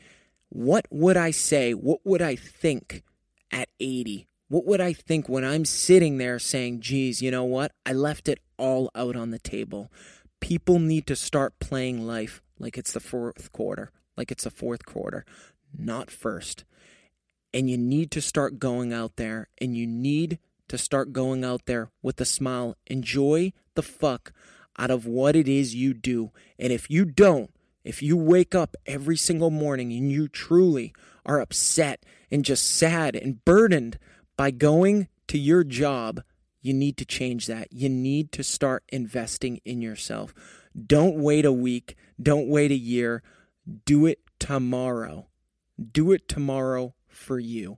what 0.55 0.85
would 0.89 1.17
I 1.17 1.31
say? 1.31 1.73
What 1.73 1.99
would 2.05 2.21
I 2.21 2.37
think 2.37 3.03
at 3.51 3.67
80? 3.81 4.25
What 4.47 4.65
would 4.65 4.79
I 4.79 4.93
think 4.93 5.27
when 5.27 5.43
I'm 5.43 5.65
sitting 5.65 6.17
there 6.17 6.39
saying, 6.39 6.79
geez, 6.79 7.21
you 7.21 7.29
know 7.29 7.43
what? 7.43 7.73
I 7.85 7.91
left 7.91 8.29
it 8.29 8.39
all 8.57 8.89
out 8.95 9.17
on 9.17 9.31
the 9.31 9.39
table. 9.39 9.91
People 10.39 10.79
need 10.79 11.07
to 11.07 11.15
start 11.17 11.59
playing 11.59 12.07
life 12.07 12.41
like 12.57 12.77
it's 12.77 12.93
the 12.93 13.01
fourth 13.01 13.51
quarter, 13.51 13.91
like 14.15 14.31
it's 14.31 14.45
the 14.45 14.49
fourth 14.49 14.85
quarter, 14.85 15.25
not 15.77 16.09
first. 16.09 16.63
And 17.53 17.69
you 17.69 17.77
need 17.77 18.09
to 18.11 18.21
start 18.21 18.57
going 18.57 18.93
out 18.93 19.17
there 19.17 19.49
and 19.59 19.75
you 19.75 19.85
need 19.85 20.39
to 20.69 20.77
start 20.77 21.11
going 21.11 21.43
out 21.43 21.65
there 21.65 21.91
with 22.01 22.21
a 22.21 22.25
smile. 22.25 22.77
Enjoy 22.87 23.51
the 23.73 23.83
fuck 23.83 24.31
out 24.79 24.89
of 24.89 25.05
what 25.05 25.35
it 25.35 25.49
is 25.49 25.75
you 25.75 25.93
do. 25.93 26.31
And 26.57 26.71
if 26.71 26.89
you 26.89 27.03
don't, 27.03 27.51
if 27.85 28.01
you 28.01 28.17
wake 28.17 28.55
up 28.55 28.75
every 28.85 29.15
single 29.15 29.51
morning 29.51 29.93
and 29.93 30.11
you 30.11 30.27
truly 30.27 30.93
are 31.25 31.39
upset 31.39 32.03
and 32.31 32.43
just 32.43 32.75
sad 32.75 33.15
and 33.15 33.45
burdened 33.45 33.99
by 34.35 34.51
going 34.51 35.07
to 35.27 35.37
your 35.37 35.63
job, 35.63 36.21
you 36.61 36.73
need 36.73 36.97
to 36.97 37.05
change 37.05 37.45
that. 37.45 37.71
You 37.71 37.87
need 37.87 38.31
to 38.33 38.43
start 38.43 38.83
investing 38.89 39.61
in 39.63 39.81
yourself. 39.81 40.33
Don't 40.87 41.15
wait 41.15 41.45
a 41.45 41.53
week. 41.53 41.95
Don't 42.21 42.49
wait 42.49 42.71
a 42.71 42.75
year. 42.75 43.21
Do 43.85 44.07
it 44.07 44.19
tomorrow. 44.39 45.27
Do 45.91 46.11
it 46.11 46.27
tomorrow 46.27 46.95
for 47.07 47.37
you. 47.39 47.77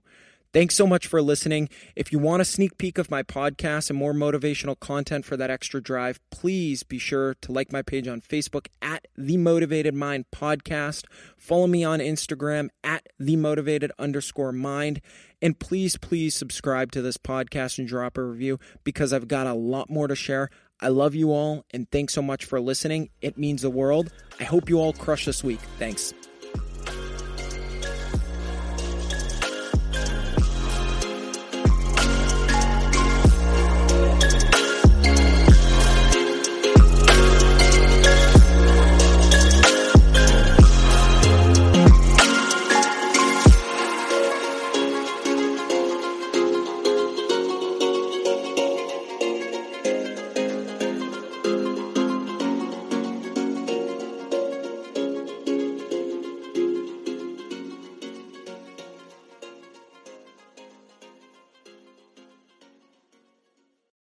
Thanks 0.52 0.74
so 0.74 0.86
much 0.86 1.06
for 1.06 1.20
listening. 1.20 1.68
If 1.94 2.10
you 2.10 2.18
want 2.18 2.40
a 2.40 2.44
sneak 2.44 2.78
peek 2.78 2.96
of 2.96 3.10
my 3.10 3.22
podcast 3.22 3.90
and 3.90 3.98
more 3.98 4.14
motivational 4.14 4.80
content 4.80 5.26
for 5.26 5.36
that 5.36 5.50
extra 5.50 5.82
drive, 5.82 6.20
please 6.30 6.82
be 6.82 6.98
sure 6.98 7.34
to 7.42 7.52
like 7.52 7.70
my 7.70 7.82
page 7.82 8.08
on 8.08 8.22
Facebook 8.22 8.68
at 8.80 9.06
The 9.16 9.36
Motivated 9.36 9.94
Mind 9.94 10.24
Podcast. 10.34 11.04
Follow 11.36 11.66
me 11.66 11.84
on 11.84 11.98
Instagram 11.98 12.68
at 12.82 13.06
The 13.18 13.36
Motivated 13.36 13.92
underscore 13.98 14.52
mind. 14.52 15.02
And 15.42 15.58
please, 15.58 15.98
please 15.98 16.34
subscribe 16.34 16.92
to 16.92 17.02
this 17.02 17.18
podcast 17.18 17.78
and 17.78 17.86
drop 17.86 18.16
a 18.16 18.22
review 18.22 18.58
because 18.84 19.12
I've 19.12 19.28
got 19.28 19.46
a 19.46 19.54
lot 19.54 19.90
more 19.90 20.08
to 20.08 20.16
share. 20.16 20.48
I 20.80 20.88
love 20.88 21.14
you 21.14 21.30
all 21.30 21.66
and 21.72 21.90
thanks 21.90 22.14
so 22.14 22.22
much 22.22 22.46
for 22.46 22.58
listening. 22.58 23.10
It 23.20 23.36
means 23.36 23.62
the 23.62 23.70
world. 23.70 24.10
I 24.40 24.44
hope 24.44 24.70
you 24.70 24.80
all 24.80 24.94
crush 24.94 25.26
this 25.26 25.44
week. 25.44 25.60
Thanks. 25.78 26.14